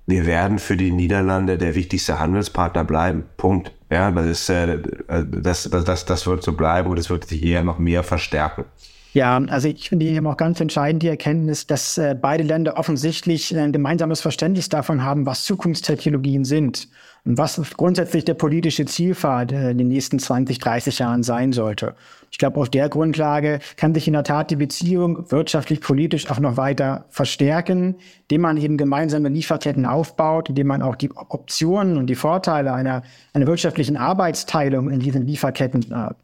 wir 0.05 0.25
werden 0.25 0.59
für 0.59 0.75
die 0.75 0.91
Niederlande 0.91 1.57
der 1.57 1.75
wichtigste 1.75 2.19
Handelspartner 2.19 2.83
bleiben. 2.83 3.25
Punkt. 3.37 3.71
Ja, 3.89 4.11
das 4.11 4.25
ist, 4.25 4.49
äh, 4.49 4.79
das, 5.07 5.69
das, 5.69 6.05
das, 6.05 6.27
wird 6.27 6.43
so 6.43 6.53
bleiben 6.53 6.89
und 6.89 6.97
es 6.97 7.09
wird 7.09 7.25
sich 7.25 7.43
eher 7.43 7.63
noch 7.63 7.79
mehr 7.79 8.03
verstärken. 8.03 8.65
Ja, 9.13 9.37
also 9.37 9.67
ich 9.67 9.89
finde 9.89 10.07
eben 10.07 10.25
auch 10.25 10.37
ganz 10.37 10.59
entscheidend 10.59 11.03
die 11.03 11.07
Erkenntnis, 11.07 11.67
dass 11.67 11.99
äh, 11.99 12.15
beide 12.19 12.43
Länder 12.43 12.77
offensichtlich 12.77 13.55
ein 13.55 13.71
gemeinsames 13.71 14.21
Verständnis 14.21 14.69
davon 14.69 15.03
haben, 15.03 15.27
was 15.27 15.45
Zukunftstechnologien 15.45 16.45
sind 16.45 16.87
und 17.23 17.37
was 17.37 17.61
grundsätzlich 17.77 18.25
der 18.25 18.33
politische 18.33 18.85
Zielpfad 18.85 19.51
äh, 19.51 19.69
in 19.69 19.77
den 19.77 19.89
nächsten 19.89 20.17
20, 20.17 20.57
30 20.57 20.97
Jahren 20.97 21.21
sein 21.21 21.53
sollte. 21.53 21.93
Ich 22.31 22.39
glaube, 22.39 22.59
auf 22.59 22.69
der 22.69 22.89
Grundlage 22.89 23.59
kann 23.77 23.93
sich 23.93 24.07
in 24.07 24.13
der 24.13 24.23
Tat 24.23 24.49
die 24.49 24.55
Beziehung 24.55 25.29
wirtschaftlich, 25.31 25.79
politisch 25.79 26.31
auch 26.31 26.39
noch 26.39 26.57
weiter 26.57 27.05
verstärken, 27.09 27.97
indem 28.23 28.41
man 28.41 28.57
eben 28.57 28.77
gemeinsame 28.77 29.29
Lieferketten 29.29 29.85
aufbaut, 29.85 30.49
indem 30.49 30.65
man 30.65 30.81
auch 30.81 30.95
die 30.95 31.11
Optionen 31.11 31.97
und 31.97 32.07
die 32.07 32.15
Vorteile 32.15 32.73
einer, 32.73 33.03
einer 33.33 33.45
wirtschaftlichen 33.45 33.95
Arbeitsteilung 33.95 34.89
in 34.89 35.01
diesen 35.01 35.27
Lieferketten 35.27 35.91
äh, 35.91 36.15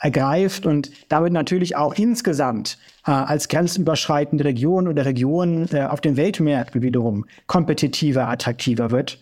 ergreift 0.00 0.66
und 0.66 0.90
damit 1.08 1.32
natürlich 1.32 1.76
auch 1.76 1.94
insgesamt 1.94 2.78
äh, 3.06 3.10
als 3.10 3.48
grenzüberschreitende 3.48 4.44
Region 4.44 4.88
oder 4.88 5.04
Region 5.04 5.68
äh, 5.72 5.84
auf 5.84 6.00
den 6.00 6.16
Weltmärkten 6.16 6.82
wiederum 6.82 7.26
kompetitiver, 7.46 8.28
attraktiver 8.28 8.90
wird. 8.90 9.18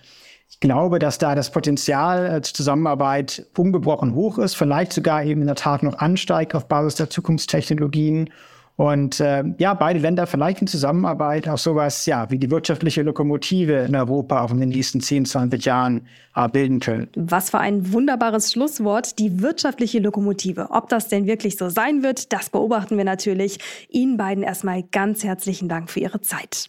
Ich 0.48 0.60
glaube, 0.60 0.98
dass 0.98 1.18
da 1.18 1.34
das 1.34 1.50
Potenzial 1.50 2.26
äh, 2.26 2.42
zur 2.42 2.54
Zusammenarbeit 2.54 3.46
ungebrochen 3.56 4.14
hoch 4.14 4.38
ist, 4.38 4.54
vielleicht 4.54 4.92
sogar 4.92 5.24
eben 5.24 5.40
in 5.40 5.46
der 5.46 5.56
Tat 5.56 5.82
noch 5.82 5.98
ansteigt 5.98 6.54
auf 6.54 6.66
Basis 6.66 6.96
der 6.96 7.10
Zukunftstechnologien 7.10 8.30
und 8.76 9.20
äh, 9.20 9.42
ja, 9.58 9.72
beide 9.72 9.98
Länder 9.98 10.26
vielleicht 10.26 10.60
in 10.60 10.66
Zusammenarbeit 10.66 11.48
auch 11.48 11.56
sowas, 11.56 12.04
ja, 12.04 12.30
wie 12.30 12.38
die 12.38 12.50
wirtschaftliche 12.50 13.02
Lokomotive 13.02 13.72
in 13.72 13.96
Europa 13.96 14.42
auch 14.42 14.50
in 14.50 14.60
den 14.60 14.68
nächsten 14.68 15.00
10, 15.00 15.24
20 15.24 15.64
Jahren 15.64 16.06
äh, 16.34 16.46
bilden 16.48 16.80
können. 16.80 17.08
Was 17.16 17.50
für 17.50 17.58
ein 17.58 17.92
wunderbares 17.92 18.52
Schlusswort, 18.52 19.18
die 19.18 19.40
wirtschaftliche 19.40 19.98
Lokomotive. 19.98 20.68
Ob 20.70 20.90
das 20.90 21.08
denn 21.08 21.26
wirklich 21.26 21.56
so 21.56 21.70
sein 21.70 22.02
wird, 22.02 22.34
das 22.34 22.50
beobachten 22.50 22.98
wir 22.98 23.04
natürlich. 23.04 23.58
Ihnen 23.88 24.18
beiden 24.18 24.44
erstmal 24.44 24.82
ganz 24.82 25.24
herzlichen 25.24 25.70
Dank 25.70 25.90
für 25.90 26.00
Ihre 26.00 26.20
Zeit. 26.20 26.68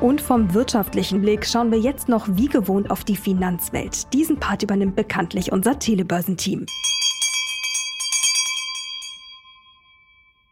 Und 0.00 0.20
vom 0.20 0.52
wirtschaftlichen 0.52 1.22
Blick 1.22 1.46
schauen 1.46 1.72
wir 1.72 1.78
jetzt 1.78 2.10
noch 2.10 2.28
wie 2.30 2.48
gewohnt 2.48 2.90
auf 2.90 3.04
die 3.04 3.16
Finanzwelt. 3.16 4.12
Diesen 4.12 4.38
Part 4.38 4.62
übernimmt 4.62 4.96
bekanntlich 4.96 5.50
unser 5.50 5.78
Telebörsenteam. 5.78 6.66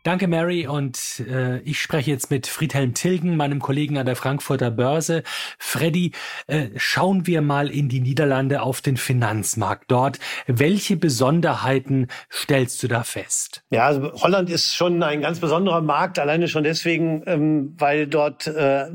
Danke, 0.04 0.26
Mary. 0.26 0.66
Und 0.66 1.22
äh, 1.30 1.60
ich 1.60 1.80
spreche 1.80 2.10
jetzt 2.10 2.28
mit 2.28 2.48
Friedhelm 2.48 2.92
Tilgen, 2.92 3.36
meinem 3.36 3.60
Kollegen 3.60 3.98
an 3.98 4.06
der 4.06 4.16
Frankfurter 4.16 4.72
Börse. 4.72 5.22
Freddy, 5.58 6.10
äh, 6.48 6.70
schauen 6.74 7.28
wir 7.28 7.40
mal 7.40 7.70
in 7.70 7.88
die 7.88 8.00
Niederlande 8.00 8.62
auf 8.62 8.80
den 8.80 8.96
Finanzmarkt 8.96 9.84
dort. 9.92 10.18
Welche 10.48 10.96
Besonderheiten 10.96 12.08
stellst 12.32 12.82
du 12.82 12.88
da 12.88 13.04
fest? 13.04 13.62
Ja, 13.70 13.86
also 13.86 14.12
Holland 14.14 14.50
ist 14.50 14.74
schon 14.74 15.00
ein 15.04 15.20
ganz 15.20 15.38
besonderer 15.38 15.82
Markt, 15.82 16.18
alleine 16.18 16.48
schon 16.48 16.64
deswegen, 16.64 17.22
ähm, 17.26 17.74
weil 17.78 18.08
dort 18.08 18.48
äh, 18.48 18.86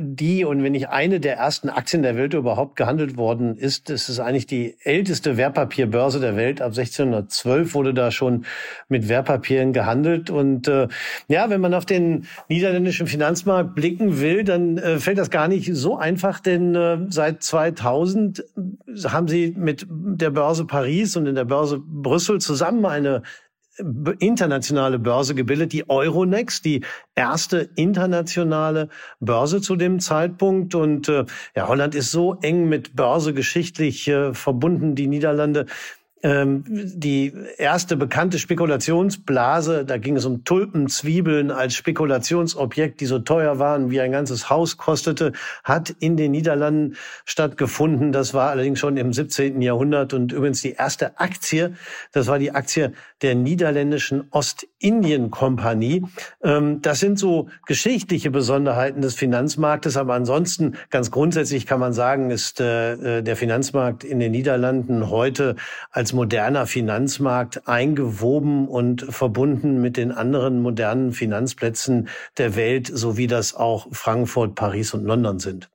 die 0.00 0.44
und 0.44 0.62
wenn 0.62 0.72
nicht 0.72 0.90
eine 0.90 1.18
der 1.18 1.38
ersten 1.38 1.70
Aktien 1.70 2.02
der 2.02 2.14
Welt 2.16 2.34
überhaupt 2.34 2.76
gehandelt 2.76 3.16
worden 3.16 3.56
ist. 3.56 3.88
Es 3.88 4.10
ist 4.10 4.20
eigentlich 4.20 4.46
die 4.46 4.76
älteste 4.82 5.38
Wertpapierbörse 5.38 6.20
der 6.20 6.36
Welt. 6.36 6.60
Ab 6.60 6.72
1612 6.72 7.72
wurde 7.72 7.94
da 7.94 8.10
schon 8.10 8.44
mit 8.90 9.08
Wertpapieren 9.08 9.72
gehandelt. 9.72 10.28
Und 10.28 10.41
und 10.42 10.68
äh, 10.68 10.88
ja, 11.28 11.48
wenn 11.50 11.60
man 11.60 11.72
auf 11.72 11.86
den 11.86 12.26
niederländischen 12.48 13.06
Finanzmarkt 13.06 13.74
blicken 13.74 14.20
will, 14.20 14.44
dann 14.44 14.76
äh, 14.76 14.98
fällt 14.98 15.18
das 15.18 15.30
gar 15.30 15.48
nicht 15.48 15.70
so 15.74 15.96
einfach, 15.96 16.40
denn 16.40 16.74
äh, 16.74 16.98
seit 17.08 17.42
2000 17.42 18.44
haben 19.04 19.28
sie 19.28 19.54
mit 19.56 19.86
der 19.88 20.30
Börse 20.30 20.66
Paris 20.66 21.16
und 21.16 21.26
in 21.26 21.34
der 21.34 21.44
Börse 21.44 21.78
Brüssel 21.78 22.40
zusammen 22.40 22.84
eine 22.84 23.22
internationale 24.18 24.98
Börse 24.98 25.34
gebildet, 25.34 25.72
die 25.72 25.88
Euronext, 25.88 26.64
die 26.64 26.84
erste 27.14 27.70
internationale 27.76 28.88
Börse 29.20 29.62
zu 29.62 29.76
dem 29.76 29.98
Zeitpunkt. 29.98 30.74
Und 30.74 31.08
äh, 31.08 31.24
ja, 31.56 31.68
Holland 31.68 31.94
ist 31.94 32.10
so 32.10 32.36
eng 32.42 32.68
mit 32.68 32.94
Börse 32.94 33.32
geschichtlich 33.32 34.08
äh, 34.08 34.34
verbunden, 34.34 34.94
die 34.94 35.06
Niederlande 35.06 35.66
ähm, 36.22 36.64
die 36.66 37.32
erste 37.58 37.96
bekannte 37.96 38.38
Spekulationsblase, 38.38 39.84
da 39.84 39.98
ging 39.98 40.16
es 40.16 40.24
um 40.24 40.44
Tulpenzwiebeln 40.44 41.50
als 41.50 41.74
Spekulationsobjekt, 41.74 43.00
die 43.00 43.06
so 43.06 43.18
teuer 43.18 43.58
waren, 43.58 43.90
wie 43.90 44.00
ein 44.00 44.12
ganzes 44.12 44.48
Haus 44.48 44.76
kostete, 44.76 45.32
hat 45.64 45.90
in 45.98 46.16
den 46.16 46.30
Niederlanden 46.30 46.96
stattgefunden. 47.24 48.12
Das 48.12 48.34
war 48.34 48.50
allerdings 48.50 48.78
schon 48.78 48.96
im 48.96 49.12
17. 49.12 49.60
Jahrhundert 49.62 50.14
und 50.14 50.32
übrigens 50.32 50.62
die 50.62 50.72
erste 50.72 51.18
Aktie, 51.18 51.74
das 52.12 52.28
war 52.28 52.38
die 52.38 52.52
Aktie 52.52 52.92
der 53.22 53.34
niederländischen 53.34 54.28
Ostindien-Kompanie. 54.30 56.04
Ähm, 56.42 56.82
das 56.82 57.00
sind 57.00 57.18
so 57.18 57.48
geschichtliche 57.66 58.30
Besonderheiten 58.30 59.00
des 59.00 59.14
Finanzmarktes, 59.14 59.96
aber 59.96 60.14
ansonsten 60.14 60.76
ganz 60.90 61.10
grundsätzlich 61.10 61.66
kann 61.66 61.80
man 61.80 61.92
sagen, 61.92 62.30
ist 62.30 62.60
äh, 62.60 63.18
äh, 63.18 63.22
der 63.22 63.36
Finanzmarkt 63.36 64.04
in 64.04 64.20
den 64.20 64.32
Niederlanden 64.32 65.10
heute 65.10 65.56
als 65.90 66.11
moderner 66.12 66.66
Finanzmarkt 66.66 67.68
eingewoben 67.68 68.68
und 68.68 69.02
verbunden 69.02 69.80
mit 69.80 69.96
den 69.96 70.12
anderen 70.12 70.60
modernen 70.62 71.12
Finanzplätzen 71.12 72.08
der 72.38 72.56
Welt, 72.56 72.90
so 72.92 73.16
wie 73.16 73.26
das 73.26 73.54
auch 73.54 73.86
Frankfurt, 73.92 74.54
Paris 74.54 74.94
und 74.94 75.04
London 75.04 75.38
sind. 75.38 75.70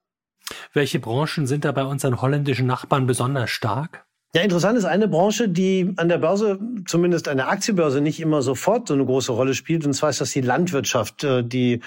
Welche 0.73 1.00
Branchen 1.00 1.47
sind 1.47 1.65
da 1.65 1.71
bei 1.71 1.84
unseren 1.84 2.21
holländischen 2.21 2.67
Nachbarn 2.67 3.06
besonders 3.08 3.50
stark? 3.50 4.06
Ja, 4.34 4.41
interessant 4.41 4.78
ist 4.78 4.86
eine 4.86 5.08
Branche, 5.08 5.47
die 5.50 5.93
an 5.95 6.10
der 6.10 6.17
Börse, 6.17 6.60
zumindest 6.86 7.28
an 7.28 7.38
der 7.38 7.50
Aktienbörse, 7.50 8.02
nicht 8.02 8.19
immer 8.19 8.41
sofort 8.41 8.88
so 8.88 8.93
eine 8.93 9.06
große 9.06 9.32
Rolle 9.32 9.54
spielt. 9.54 9.86
Und 9.86 9.93
zwar 9.93 10.10
ist 10.10 10.21
das 10.21 10.32
die 10.32 10.41
Landwirtschaft. 10.41 11.23
Äh, 11.23 11.43
die 11.43 11.82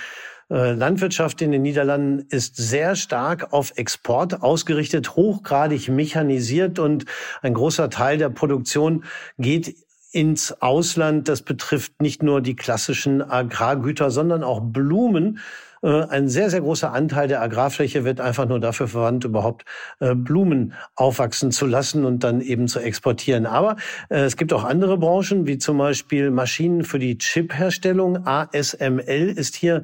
Landwirtschaft 0.50 1.40
in 1.42 1.52
den 1.52 1.62
Niederlanden 1.62 2.26
ist 2.28 2.56
sehr 2.56 2.96
stark 2.96 3.52
auf 3.52 3.72
Export 3.76 4.42
ausgerichtet, 4.42 5.14
hochgradig 5.14 5.88
mechanisiert 5.88 6.80
und 6.80 7.04
ein 7.40 7.54
großer 7.54 7.88
Teil 7.88 8.18
der 8.18 8.30
Produktion 8.30 9.04
geht 9.38 9.76
ins 10.12 10.60
Ausland. 10.60 11.28
Das 11.28 11.42
betrifft 11.42 12.02
nicht 12.02 12.22
nur 12.22 12.40
die 12.40 12.56
klassischen 12.56 13.22
Agrargüter, 13.22 14.10
sondern 14.10 14.42
auch 14.42 14.60
Blumen. 14.60 15.38
Äh, 15.82 16.02
ein 16.06 16.28
sehr, 16.28 16.50
sehr 16.50 16.60
großer 16.60 16.92
Anteil 16.92 17.28
der 17.28 17.42
Agrarfläche 17.42 18.04
wird 18.04 18.20
einfach 18.20 18.46
nur 18.46 18.60
dafür 18.60 18.88
verwandt, 18.88 19.24
überhaupt 19.24 19.64
äh, 20.00 20.14
Blumen 20.14 20.74
aufwachsen 20.96 21.52
zu 21.52 21.66
lassen 21.66 22.04
und 22.04 22.24
dann 22.24 22.40
eben 22.40 22.68
zu 22.68 22.80
exportieren. 22.80 23.46
Aber 23.46 23.76
es 24.08 24.36
gibt 24.36 24.52
auch 24.52 24.64
andere 24.64 24.98
Branchen, 24.98 25.46
wie 25.46 25.58
zum 25.58 25.78
Beispiel 25.78 26.30
Maschinen 26.30 26.84
für 26.84 26.98
die 26.98 27.18
Chipherstellung. 27.18 28.26
ASML 28.26 29.32
ist 29.36 29.54
hier 29.54 29.76
äh, 29.76 29.82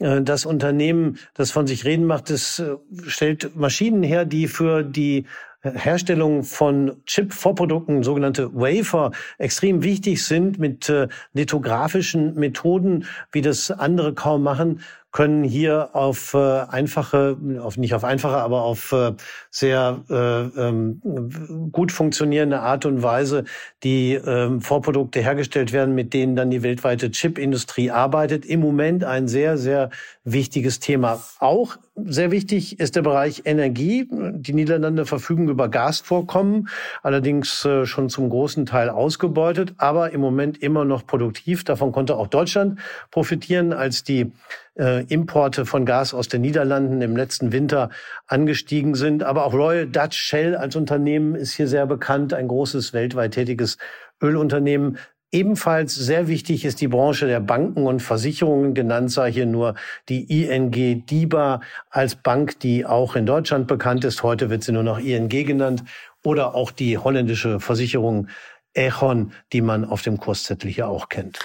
das 0.00 0.46
Unternehmen, 0.46 1.18
das 1.34 1.50
von 1.50 1.66
sich 1.66 1.84
reden 1.84 2.06
macht, 2.06 2.30
das 2.30 2.58
äh, 2.58 2.76
stellt 3.06 3.54
Maschinen 3.56 4.02
her, 4.02 4.24
die 4.24 4.48
für 4.48 4.82
die 4.82 5.26
Herstellung 5.62 6.42
von 6.42 7.02
Chip-Vorprodukten, 7.04 8.02
sogenannte 8.02 8.54
Wafer, 8.54 9.12
extrem 9.36 9.82
wichtig 9.82 10.24
sind 10.24 10.58
mit 10.58 10.88
äh, 10.88 11.08
lithografischen 11.34 12.34
Methoden, 12.34 13.04
wie 13.30 13.42
das 13.42 13.70
andere 13.70 14.14
kaum 14.14 14.42
machen, 14.42 14.80
können 15.12 15.42
hier 15.42 15.90
auf 15.92 16.34
äh, 16.34 16.38
einfache, 16.38 17.36
auf 17.60 17.76
nicht 17.76 17.94
auf 17.94 18.04
einfache, 18.04 18.36
aber 18.36 18.62
auf 18.62 18.92
äh, 18.92 19.12
sehr 19.50 20.02
äh, 20.08 20.14
ähm, 20.14 21.70
gut 21.72 21.90
funktionierende 21.90 22.60
Art 22.60 22.86
und 22.86 23.02
Weise 23.02 23.44
die 23.82 24.14
ähm, 24.14 24.60
Vorprodukte 24.60 25.20
hergestellt 25.20 25.72
werden, 25.72 25.94
mit 25.94 26.14
denen 26.14 26.36
dann 26.36 26.50
die 26.50 26.62
weltweite 26.62 27.10
Chipindustrie 27.10 27.90
arbeitet. 27.90 28.44
Im 28.44 28.60
Moment 28.60 29.04
ein 29.04 29.26
sehr, 29.26 29.58
sehr 29.58 29.90
wichtiges 30.24 30.80
Thema. 30.80 31.22
Auch 31.38 31.76
sehr 31.96 32.30
wichtig 32.30 32.78
ist 32.78 32.96
der 32.96 33.02
Bereich 33.02 33.42
Energie. 33.44 34.08
Die 34.10 34.52
Niederlande 34.52 35.06
verfügen 35.06 35.48
über 35.48 35.68
Gasvorkommen, 35.68 36.68
allerdings 37.02 37.64
äh, 37.64 37.84
schon 37.84 38.08
zum 38.08 38.28
großen 38.28 38.66
Teil 38.66 38.90
ausgebeutet, 38.90 39.74
aber 39.78 40.10
im 40.12 40.20
Moment 40.20 40.62
immer 40.62 40.84
noch 40.84 41.06
produktiv. 41.06 41.64
Davon 41.64 41.92
konnte 41.92 42.16
auch 42.16 42.28
Deutschland 42.28 42.78
profitieren, 43.10 43.72
als 43.72 44.04
die 44.04 44.32
äh, 44.78 45.04
Importe 45.04 45.66
von 45.66 45.84
Gas 45.84 46.14
aus 46.14 46.28
den 46.28 46.42
Niederlanden 46.42 47.02
im 47.02 47.16
letzten 47.16 47.52
Winter 47.52 47.90
angestiegen 48.26 48.94
sind. 48.94 49.22
Aber 49.22 49.44
auch 49.44 49.54
Royal 49.54 49.86
Dutch 49.86 50.16
Shell 50.16 50.56
als 50.56 50.76
Unternehmen 50.76 51.34
ist 51.34 51.52
hier 51.52 51.68
sehr 51.68 51.86
bekannt, 51.86 52.34
ein 52.34 52.48
großes 52.48 52.92
weltweit 52.92 53.32
tätiges 53.32 53.78
Ölunternehmen. 54.22 54.98
Ebenfalls 55.32 55.94
sehr 55.94 56.26
wichtig 56.26 56.64
ist 56.64 56.80
die 56.80 56.88
Branche 56.88 57.26
der 57.28 57.38
Banken 57.38 57.86
und 57.86 58.00
Versicherungen. 58.00 58.74
Genannt 58.74 59.12
sei 59.12 59.30
hier 59.30 59.46
nur 59.46 59.76
die 60.08 60.24
ING 60.24 60.72
DIBA 61.06 61.60
als 61.88 62.16
Bank, 62.16 62.58
die 62.58 62.84
auch 62.84 63.14
in 63.14 63.26
Deutschland 63.26 63.68
bekannt 63.68 64.04
ist. 64.04 64.24
Heute 64.24 64.50
wird 64.50 64.64
sie 64.64 64.72
nur 64.72 64.82
noch 64.82 64.98
ING 64.98 65.28
genannt. 65.28 65.84
Oder 66.24 66.54
auch 66.56 66.72
die 66.72 66.98
holländische 66.98 67.60
Versicherung 67.60 68.26
Echon, 68.74 69.32
die 69.52 69.62
man 69.62 69.84
auf 69.84 70.02
dem 70.02 70.18
Kurszettel 70.18 70.70
hier 70.70 70.88
auch 70.88 71.08
kennt. 71.08 71.38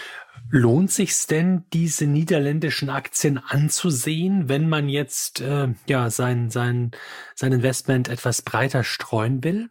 Lohnt 0.49 0.91
sich's 0.91 1.27
denn, 1.27 1.63
diese 1.73 2.05
niederländischen 2.05 2.89
Aktien 2.89 3.39
anzusehen, 3.39 4.47
wenn 4.47 4.69
man 4.69 4.89
jetzt 4.89 5.41
äh, 5.41 5.69
ja 5.88 6.10
sein, 6.10 6.49
sein, 6.49 6.91
sein 7.34 7.51
Investment 7.51 8.10
etwas 8.10 8.41
breiter 8.41 8.84
streuen 8.84 9.43
will? 9.43 9.69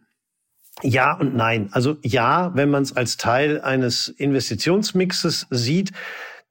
Ja 0.83 1.13
und 1.13 1.35
nein. 1.35 1.69
Also 1.71 1.97
ja, 2.01 2.51
wenn 2.55 2.69
man 2.69 2.83
es 2.83 2.95
als 2.95 3.17
Teil 3.17 3.61
eines 3.61 4.09
Investitionsmixes 4.09 5.47
sieht. 5.49 5.91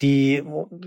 Die 0.03 0.43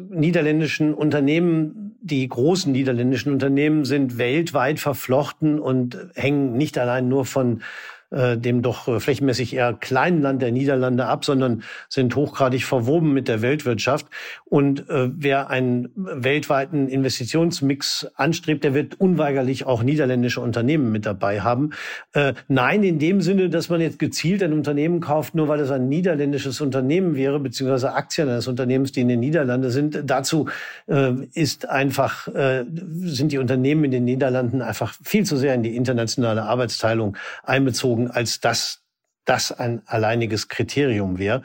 niederländischen 0.10 0.94
Unternehmen, 0.94 1.98
die 2.02 2.28
großen 2.28 2.72
niederländischen 2.72 3.32
Unternehmen 3.32 3.86
sind 3.86 4.18
weltweit 4.18 4.80
verflochten 4.80 5.60
und 5.60 5.98
hängen 6.16 6.54
nicht 6.54 6.78
allein 6.78 7.08
nur 7.08 7.26
von 7.26 7.62
äh, 8.10 8.38
dem 8.38 8.62
doch 8.62 8.88
äh, 8.88 9.00
flächenmäßig 9.00 9.54
eher 9.54 9.74
kleinen 9.74 10.22
Land 10.22 10.42
der 10.42 10.52
Niederlande 10.54 11.06
ab, 11.06 11.26
sondern 11.26 11.64
sind 11.90 12.16
hochgradig 12.16 12.64
verwoben 12.64 13.14
mit 13.14 13.28
der 13.28 13.42
Weltwirtschaft. 13.42 14.08
Und 14.46 14.90
äh, 14.90 15.10
wer 15.14 15.50
einen 15.50 15.90
weltweiten 15.96 16.88
Investitionsmix 16.88 18.08
anstrebt, 18.16 18.64
der 18.64 18.74
wird 18.74 19.00
unweigerlich 19.00 19.66
auch 19.66 19.84
niederländische 19.84 20.40
Unternehmen 20.40 20.92
mit 20.92 21.06
dabei 21.06 21.42
haben. 21.42 21.72
Äh, 22.14 22.34
nein, 22.48 22.84
in 22.84 22.98
dem 22.98 23.20
Sinne, 23.20 23.50
dass 23.50 23.68
man 23.68 23.82
jetzt 23.82 24.00
gezielt 24.00 24.42
ein 24.42 24.54
Unternehmen 24.54 25.02
kauft, 25.02 25.36
nur 25.36 25.50
weil 25.50 25.60
es 25.60 25.70
ein 25.70 25.90
niederländisches 25.90 26.62
Unternehmen 26.62 27.16
wäre, 27.16 27.42
beziehungsweise 27.42 27.94
Aktien 27.94 28.30
eines 28.30 28.48
Unternehmens, 28.48 28.94
die 28.94 29.02
in 29.02 29.10
den 29.10 29.20
Niederlanden 29.20 29.70
sind. 29.70 30.04
Dazu 30.06 30.48
äh, 30.88 31.12
ist 31.34 31.68
einfach, 31.68 32.30
äh, 32.30 32.64
sind 33.02 33.34
die 33.34 33.38
Unternehmen 33.38 33.84
in 33.84 33.92
den 33.92 34.06
Niederlanden 34.06 34.62
einfach 34.62 34.94
viel 35.04 35.26
zu 35.26 35.36
sehr 35.36 35.54
in 35.56 35.64
die 35.64 35.76
internationale 35.76 36.44
Arbeitsteilung 36.44 37.18
einbezogen 37.44 37.97
gezogen, 37.98 38.12
als 38.12 38.40
dass 38.40 38.82
das 39.26 39.52
ein 39.52 39.82
alleiniges 39.88 40.48
Kriterium 40.48 41.18
wäre. 41.18 41.44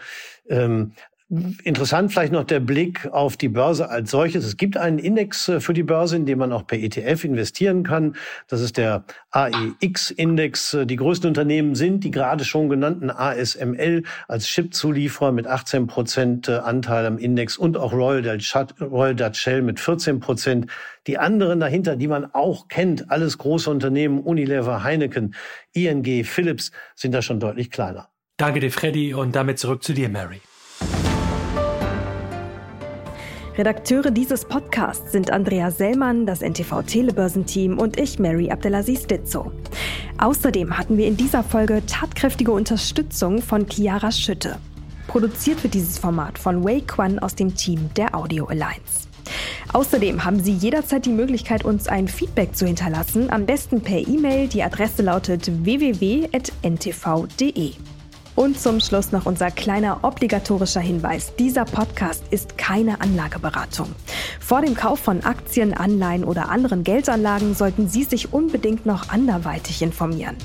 Ähm, 0.48 0.92
Interessant 1.64 2.12
vielleicht 2.12 2.34
noch 2.34 2.44
der 2.44 2.60
Blick 2.60 3.08
auf 3.10 3.38
die 3.38 3.48
Börse 3.48 3.88
als 3.88 4.10
solches. 4.10 4.44
Es 4.44 4.58
gibt 4.58 4.76
einen 4.76 4.98
Index 4.98 5.48
äh, 5.48 5.60
für 5.60 5.72
die 5.72 5.82
Börse, 5.82 6.16
in 6.16 6.26
dem 6.26 6.38
man 6.38 6.52
auch 6.52 6.66
per 6.66 6.78
ETF 6.78 7.24
investieren 7.24 7.84
kann. 7.84 8.16
Das 8.48 8.60
ist 8.60 8.76
der 8.76 9.04
AEX-Index. 9.30 10.76
Die 10.84 10.96
größten 10.96 11.28
Unternehmen 11.28 11.74
sind 11.74 12.04
die 12.04 12.10
gerade 12.10 12.44
schon 12.44 12.68
genannten 12.68 13.08
ASML 13.08 14.02
als 14.28 14.46
Chip-Zulieferer 14.46 15.32
mit 15.32 15.46
18 15.46 15.86
Prozent 15.86 16.48
äh, 16.50 16.56
Anteil 16.56 17.06
am 17.06 17.16
Index 17.16 17.56
und 17.56 17.78
auch 17.78 17.94
Royal 17.94 18.20
Dutch 18.20 19.40
Shell 19.40 19.62
mit 19.62 19.80
14 19.80 20.20
Prozent. 20.20 20.66
Die 21.06 21.16
anderen 21.16 21.60
dahinter, 21.60 21.96
die 21.96 22.08
man 22.08 22.26
auch 22.34 22.68
kennt, 22.68 23.10
alles 23.10 23.38
große 23.38 23.70
Unternehmen, 23.70 24.20
Unilever, 24.20 24.84
Heineken, 24.84 25.34
ING, 25.72 26.24
Philips, 26.24 26.72
sind 26.94 27.12
da 27.12 27.22
schon 27.22 27.40
deutlich 27.40 27.70
kleiner. 27.70 28.10
Danke 28.36 28.60
dir, 28.60 28.70
Freddy, 28.70 29.14
und 29.14 29.34
damit 29.34 29.58
zurück 29.58 29.82
zu 29.82 29.94
dir, 29.94 30.10
Mary. 30.10 30.42
Redakteure 33.62 34.10
dieses 34.10 34.44
Podcasts 34.44 35.12
sind 35.12 35.30
Andrea 35.30 35.70
Sellmann, 35.70 36.26
das 36.26 36.42
NTV 36.42 36.82
Telebörsenteam 36.82 37.78
und 37.78 37.96
ich, 37.96 38.18
Mary 38.18 38.50
Abdelaziz 38.50 39.06
Ditzo. 39.06 39.52
Außerdem 40.18 40.76
hatten 40.76 40.96
wir 40.96 41.06
in 41.06 41.16
dieser 41.16 41.44
Folge 41.44 41.80
tatkräftige 41.86 42.50
Unterstützung 42.50 43.40
von 43.40 43.68
Chiara 43.70 44.10
Schütte. 44.10 44.58
Produziert 45.06 45.62
wird 45.62 45.74
dieses 45.74 45.96
Format 45.96 46.38
von 46.38 46.64
Wei 46.64 46.80
Quan 46.84 47.20
aus 47.20 47.36
dem 47.36 47.54
Team 47.54 47.88
der 47.96 48.16
Audio 48.16 48.46
Alliance. 48.46 49.06
Außerdem 49.72 50.24
haben 50.24 50.40
Sie 50.42 50.54
jederzeit 50.54 51.06
die 51.06 51.10
Möglichkeit, 51.10 51.64
uns 51.64 51.86
ein 51.86 52.08
Feedback 52.08 52.56
zu 52.56 52.66
hinterlassen, 52.66 53.30
am 53.30 53.46
besten 53.46 53.80
per 53.80 53.98
E-Mail. 53.98 54.48
Die 54.48 54.64
Adresse 54.64 55.02
lautet 55.02 55.48
www.ntv.de. 55.64 56.32
Und 58.34 58.58
zum 58.58 58.80
Schluss 58.80 59.12
noch 59.12 59.26
unser 59.26 59.50
kleiner 59.50 60.00
obligatorischer 60.02 60.80
Hinweis. 60.80 61.34
Dieser 61.36 61.64
Podcast 61.64 62.24
ist 62.30 62.56
keine 62.56 63.00
Anlageberatung. 63.00 63.88
Vor 64.40 64.62
dem 64.62 64.74
Kauf 64.74 65.00
von 65.00 65.22
Aktien, 65.22 65.74
Anleihen 65.74 66.24
oder 66.24 66.48
anderen 66.48 66.82
Geldanlagen 66.82 67.54
sollten 67.54 67.88
Sie 67.88 68.04
sich 68.04 68.32
unbedingt 68.32 68.86
noch 68.86 69.10
anderweitig 69.10 69.82
informieren. 69.82 70.36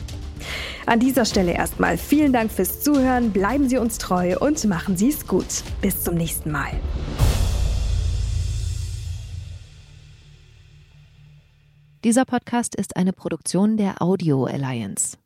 An 0.86 1.00
dieser 1.00 1.26
Stelle 1.26 1.54
erstmal 1.54 1.98
vielen 1.98 2.32
Dank 2.32 2.52
fürs 2.52 2.82
Zuhören, 2.82 3.32
bleiben 3.32 3.68
Sie 3.68 3.78
uns 3.78 3.98
treu 3.98 4.38
und 4.40 4.64
machen 4.66 4.96
Sie 4.96 5.10
es 5.10 5.28
gut. 5.28 5.64
Bis 5.82 6.04
zum 6.04 6.16
nächsten 6.16 6.52
Mal. 6.52 6.72
Dieser 12.04 12.24
Podcast 12.24 12.76
ist 12.76 12.96
eine 12.96 13.12
Produktion 13.12 13.76
der 13.76 14.02
Audio 14.02 14.46
Alliance. 14.46 15.18